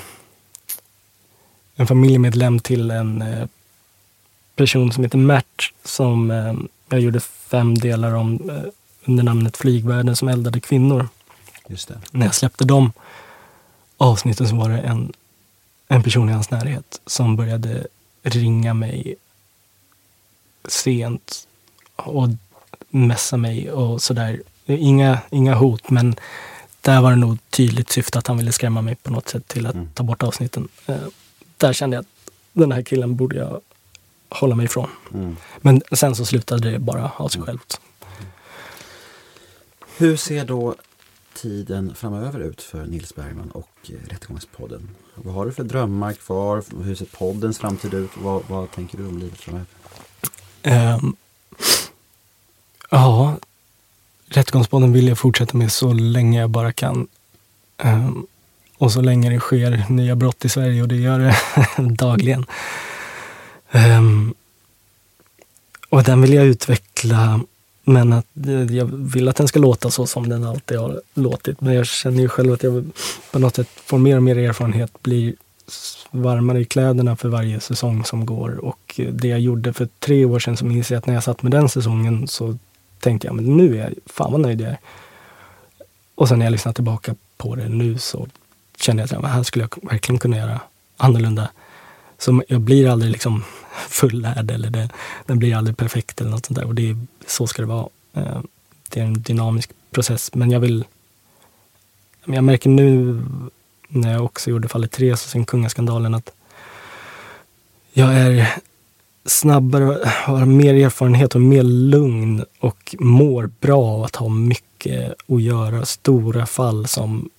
[1.77, 3.47] en familjemedlem till en eh,
[4.57, 8.63] person som heter Mert som em, jag gjorde fem delar om eh,
[9.05, 11.09] under namnet Flygvärden som eldade kvinnor.
[11.69, 12.01] Just det.
[12.11, 12.93] När jag släppte de
[13.97, 15.13] avsnitten så var det en,
[15.89, 17.87] en person i hans närhet som började
[18.23, 19.15] ringa mig
[20.69, 21.47] sent
[21.97, 22.29] och
[22.89, 24.43] messa mig och sådär.
[24.67, 26.15] Inga, inga hot, men
[26.81, 29.67] där var det nog tydligt syfte att han ville skrämma mig på något sätt till
[29.67, 29.89] att Mm.
[29.95, 30.69] ta bort avsnitten.
[31.57, 33.61] Där kände jag att den här killen borde jag
[34.29, 34.89] hålla mig ifrån.
[35.15, 35.37] Mm.
[35.61, 37.81] Men sen så slutade det bara av sig självt.
[39.97, 40.75] Hur ser då
[41.35, 44.89] tiden framöver ut för Nils Bergman och eh, Rättegångspodden?
[45.15, 46.63] Vad har du för drömmar kvar?
[46.85, 48.11] Hur ser poddens framtid ut?
[48.15, 49.67] Vad, vad tänker du om livet framöver?
[50.63, 51.17] Ehm,
[52.91, 53.37] ja,
[54.27, 57.09] Rättegångspodden vill jag fortsätta med så länge jag bara kan.
[57.77, 58.27] Ehm,
[58.79, 61.37] och så länge det sker nya brott i Sverige och det gör det
[61.95, 62.47] dagligen.
[63.73, 64.35] Um,
[65.89, 67.41] och den vill jag utveckla
[67.89, 71.61] men att eh, jag vill att den ska låta så som den alltid har låtit.
[71.61, 72.91] Men jag känner ju själv att jag
[73.31, 75.35] på något sätt får mer och mer erfarenhet, blir
[76.11, 78.65] varmare i kläderna för varje säsong som går.
[78.65, 81.25] Och eh, det jag gjorde för tre år sedan som inser jag att när jag
[81.25, 82.59] satt med den säsongen så
[83.01, 84.79] tänkte jag, men nu är jag fan vad nöjd jag är.
[86.15, 88.27] Och sen när jag lyssnar tillbaka på det nu så
[88.81, 90.61] kände jag att det här skulle jag verkligen kunna göra
[90.97, 91.49] annorlunda.
[92.19, 93.45] Så jag blir aldrig liksom
[93.89, 94.89] fullärd eller det,
[95.27, 96.67] den blir aldrig perfekt eller något sånt där.
[96.67, 96.97] Och det,
[97.27, 97.89] så ska det vara.
[98.15, 98.41] Eh,
[98.89, 100.35] det är en dynamisk process.
[100.35, 100.85] Men jag vill...
[102.25, 103.23] men Jag märker nu
[103.89, 106.33] när jag också gjorde fallet Therese och sen kungaskandalen att
[107.93, 108.55] jag är
[109.25, 115.43] snabbare, har mer erfarenhet och mer lugn och mår bra av att ha mycket att
[115.43, 115.85] göra.
[115.85, 117.31] Stora fall som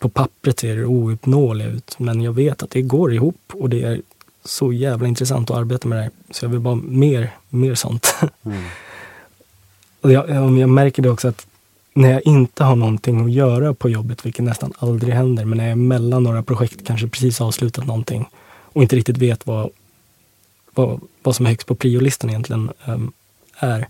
[0.00, 1.94] på pappret ser ouppnåeliga ut.
[1.98, 4.02] Men jag vet att det går ihop och det är
[4.44, 6.10] så jävla intressant att arbeta med det här.
[6.30, 8.14] Så jag vill bara mer, mer sånt.
[10.00, 11.46] och jag, jag märker det också att
[11.94, 15.64] när jag inte har någonting att göra på jobbet, vilket nästan aldrig händer, men när
[15.64, 18.28] jag är mellan några projekt, kanske precis avslutat någonting
[18.72, 19.70] och inte riktigt vet vad,
[20.74, 23.12] vad, vad som är högst på priolistan egentligen ehm,
[23.58, 23.88] är,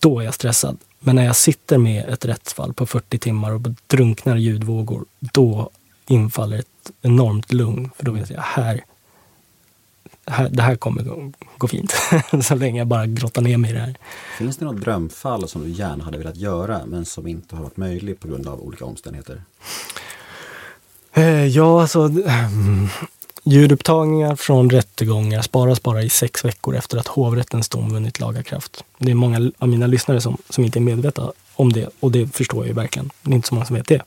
[0.00, 0.78] då är jag stressad.
[1.06, 5.70] Men när jag sitter med ett rättsfall på 40 timmar och drunknar i ljudvågor, då
[6.06, 7.90] infaller ett enormt lugn.
[7.96, 8.84] För då vet jag, här,
[10.26, 11.94] här det här kommer gå, gå fint.
[12.42, 13.94] Så länge jag bara grottar ner mig i det här.
[14.38, 17.76] Finns det något drömfall som du gärna hade velat göra men som inte har varit
[17.76, 19.42] möjligt på grund av olika omständigheter?
[21.12, 22.88] Eh, ja, alltså mm,
[23.44, 28.84] ljudupptagningar från rättegångar sparas bara i sex veckor efter att hovrättens dom vunnit laga kraft.
[28.98, 32.36] Det är många av mina lyssnare som, som inte är medvetna om det och det
[32.36, 33.10] förstår jag ju verkligen.
[33.22, 34.02] Det är inte så många som vet det.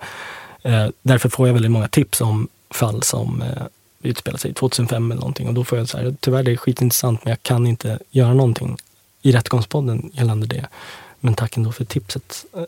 [0.63, 3.63] Eh, därför får jag väldigt många tips om fall som eh,
[4.01, 7.25] utspelar sig 2005 eller någonting och då får jag så här, tyvärr det är skitintressant
[7.25, 8.77] men jag kan inte göra någonting
[9.21, 10.67] i Rättegångspodden gällande det.
[11.19, 12.45] Men tack ändå för tipset.
[12.53, 12.63] Eh,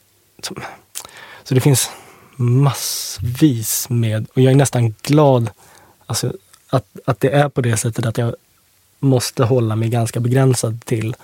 [1.44, 1.90] så det finns
[2.36, 5.50] massvis med, och jag är nästan glad
[6.06, 6.34] alltså,
[6.70, 8.36] att, att det är på det sättet att jag
[9.00, 11.16] måste hålla mig ganska begränsad till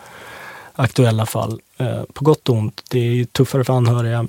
[0.76, 1.62] aktuella fall.
[1.78, 2.84] Eh, på gott och ont.
[2.90, 4.28] Det är ju tuffare för anhöriga.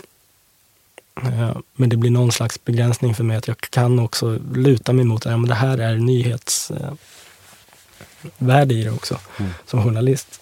[1.22, 5.04] Eh, men det blir någon slags begränsning för mig att jag kan också luta mig
[5.04, 6.94] mot att ja, men det här är nyhetsvärde
[8.74, 9.18] eh, i det också
[9.66, 10.40] som journalist.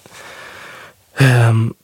[1.17, 1.75] Ehm,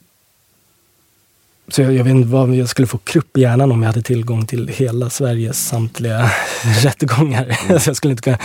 [1.69, 4.03] så jag, jag vet inte vad jag skulle få krupp i hjärnan om jag hade
[4.03, 6.31] tillgång till hela Sveriges samtliga
[6.83, 7.79] rättegångar.
[7.79, 8.39] så jag skulle inte kunna,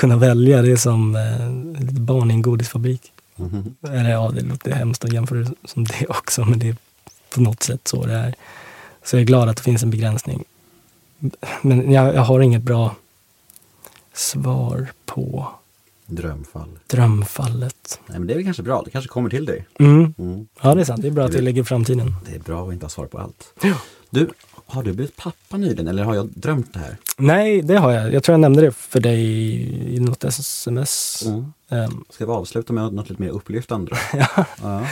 [0.00, 0.62] kunna välja.
[0.62, 3.12] Det är som eh, ett barn i en godisfabrik.
[3.82, 6.76] Eller ja, det låter hemskt att jämföra det som det också, men det är
[7.34, 8.34] på något sätt så det är.
[9.04, 10.44] Så jag är glad att det finns en begränsning.
[11.62, 12.94] Men jag, jag har inget bra
[14.14, 15.48] svar på
[16.06, 16.78] Drömfall.
[16.86, 18.00] drömfallet.
[18.06, 19.66] Nej, men det är väl kanske bra, det kanske kommer till dig.
[19.78, 20.14] Mm.
[20.18, 20.46] Mm.
[20.62, 21.02] Ja, det är sant.
[21.02, 22.14] Det är bra att vi lägger framtiden.
[22.26, 23.54] Det är bra att inte ha svar på allt.
[23.62, 23.74] Ja.
[24.10, 24.30] Du,
[24.70, 26.96] har du blivit pappa nyligen eller har jag drömt det här?
[27.16, 28.12] Nej, det har jag.
[28.12, 29.20] Jag tror jag nämnde det för dig
[29.96, 31.22] i något sms.
[31.26, 31.52] Mm.
[31.68, 33.96] Ehm, Ska vi avsluta med något lite mer upplyftande?
[34.12, 34.44] ja.
[34.62, 34.86] Och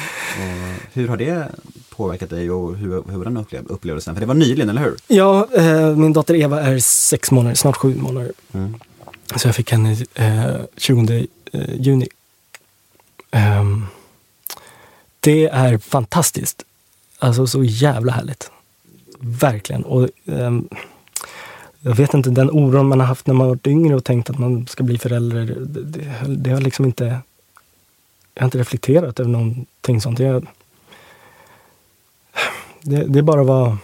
[0.92, 1.48] hur har det
[1.88, 4.14] påverkat dig och hur, hur den upplev upplevelsen?
[4.14, 4.96] För det var nyligen, eller hur?
[5.06, 8.32] ja, eh, min dotter Eva är sex månader, snart sju månader.
[8.52, 8.74] Mm.
[9.36, 12.08] Så jag fick henne eh, 20 eh, juni.
[13.30, 13.86] Ehm,
[15.20, 16.64] det är fantastiskt.
[17.18, 18.50] Alltså så jävla härligt.
[19.20, 19.84] Verkligen.
[19.84, 20.68] Och, um,
[21.80, 24.38] jag vet inte, den oron man har haft när man varit yngre och tänkt att
[24.38, 25.44] man ska bli förälder.
[25.46, 27.04] Det, det, det har liksom inte...
[28.34, 30.18] Jag har inte reflekterat över någonting sånt.
[30.18, 30.46] Jag,
[32.82, 33.78] det, det är bara att vara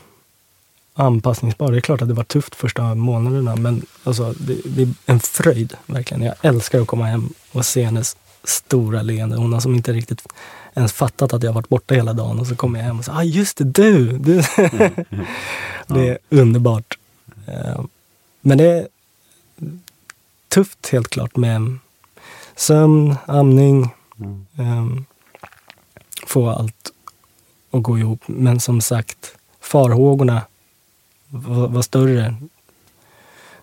[0.95, 1.73] anpassningsbar.
[1.73, 5.21] Det är klart att det var tufft första månaderna men alltså, det, det är en
[5.21, 6.23] fröjd verkligen.
[6.23, 9.37] Jag älskar att komma hem och se hennes stora leende.
[9.37, 10.23] Hon har som inte riktigt
[10.75, 13.19] ens fattat att jag varit borta hela dagen och så kommer jag hem och säger
[13.19, 14.19] ah just det, du!
[14.19, 14.35] du.
[15.87, 16.99] det är underbart.
[17.47, 17.85] Eh,
[18.41, 18.89] Men det är
[20.49, 21.79] tufft helt klart med
[22.57, 24.47] sömn, amning, Mm.
[24.59, 25.05] um,
[26.27, 26.93] få allt
[27.71, 28.21] att gå ihop.
[28.27, 30.43] Men som sagt, farhågorna
[31.29, 32.37] var, var större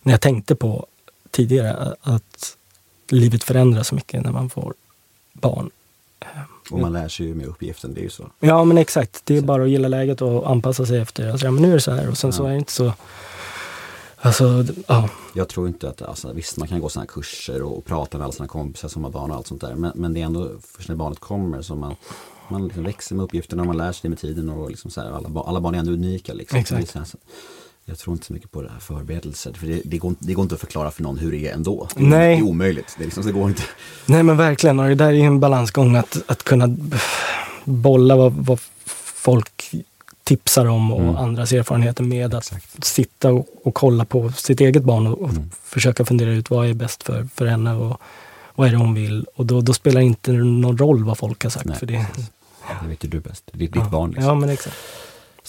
[0.02, 0.86] när jag tänkte på
[1.32, 2.58] tidigare att
[3.12, 4.74] livet förändras så mycket när man får
[5.34, 5.70] barn.
[6.72, 8.32] Och man lär sig ju med uppgiften, det är ju så.
[8.40, 11.32] Ja men exakt, det är bara att gilla läget och anpassa sig efter.
[11.32, 12.94] Alltså, ja, men nu är det så här och sen så är det inte så...
[14.24, 15.10] Alltså, ja.
[15.36, 18.26] Jag tror inte att, alltså, visst man kan gå sådana kurser och, och prata med
[18.26, 19.76] alla sina kompisar som har barn och allt sånt där.
[19.76, 21.96] Men, men det är ändå först när barnet kommer som man,
[22.48, 24.50] man liksom växer med uppgifterna och man lär sig det med tiden.
[24.50, 26.34] Och liksom så här, alla, alla barn är ändå unika.
[26.34, 26.60] Liksom.
[26.60, 27.16] Exakt.
[27.92, 29.54] Jag tror inte så mycket på det här förberedelser.
[29.54, 31.54] För det, det, går, inte- det går inte att förklara för någon hur det är
[31.54, 31.88] ändå.
[31.96, 32.36] Det Nej.
[32.36, 32.96] det är omöjligt.
[32.98, 33.64] Det, liksom, det går inte.
[34.06, 36.76] Nej men verkligen, och det där är ju en balansgång att, att kunna
[37.64, 38.60] bolla vad, vad
[39.16, 39.72] folk
[40.24, 41.16] tipsar om och Mm.
[41.16, 45.50] andras erfarenheter med att sitta och, och kolla på sitt eget barn och, och Mm.
[45.64, 48.02] försöka fundera ut vad är bäst för, för henne och
[48.56, 49.26] vad är det hon vill.
[49.36, 51.66] Och då, då spelar det inte någon roll vad folk har sagt.
[51.66, 52.06] Nej, för det,
[52.82, 53.44] Det vet ju du bäst.
[53.52, 54.10] Det är ditt, ditt barn.
[54.12, 54.26] Liksom.
[54.28, 54.76] Ja men exakt.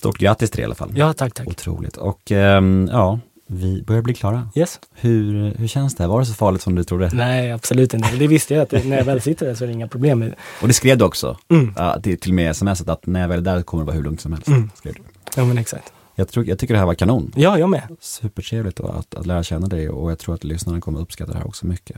[0.02, 0.92] Stort grattis till det i alla fall.
[0.94, 1.48] Ja tack tack.
[1.48, 1.96] Otroligt.
[1.96, 4.48] Och ehm, ja, vi börjar bli klara.
[4.54, 4.80] Yes.
[4.94, 6.06] Hur, hur känns det?
[6.06, 7.10] Var det så farligt som du trodde?
[7.12, 8.16] Nej absolut inte.
[8.16, 10.18] Det visste jag att det, när jag väl sitter där så är det inga problem.
[10.18, 10.34] med det.
[10.62, 11.38] Och det skrev du också?
[11.48, 11.74] Mm.
[11.76, 13.96] Ja, till, till och med smset att när jag väl är där kommer det vara
[13.96, 14.48] hur lugnt som helst.
[14.48, 14.70] Mm.
[14.74, 15.00] Skrev du.
[15.36, 15.92] Ja men exakt.
[16.14, 17.32] Jag, tror, jag tycker det här var kanon.
[17.36, 17.96] Ja jag med.
[18.00, 21.38] Supertrevligt då att, att lära känna dig och jag tror att lyssnarna kommer uppskatta det
[21.38, 21.96] här också mycket.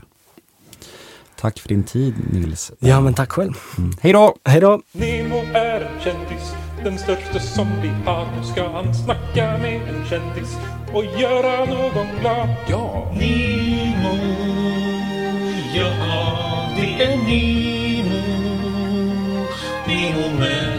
[1.39, 2.71] Tack för din tid Nils.
[2.79, 3.53] Ja men tack själv.
[3.77, 3.91] Mm.
[4.01, 4.35] Hej då!
[4.43, 4.81] Hej då.
[4.91, 6.53] Nemo är en kändis,
[6.85, 8.25] den största som vi har.
[8.37, 10.57] Nu ska han snacka med en kändis
[10.93, 12.49] och göra någon glad.
[12.69, 13.11] Ja!
[13.13, 14.15] Nemo,
[15.75, 15.91] ja
[16.75, 18.21] det är Nemo.
[19.87, 20.74] Nemo med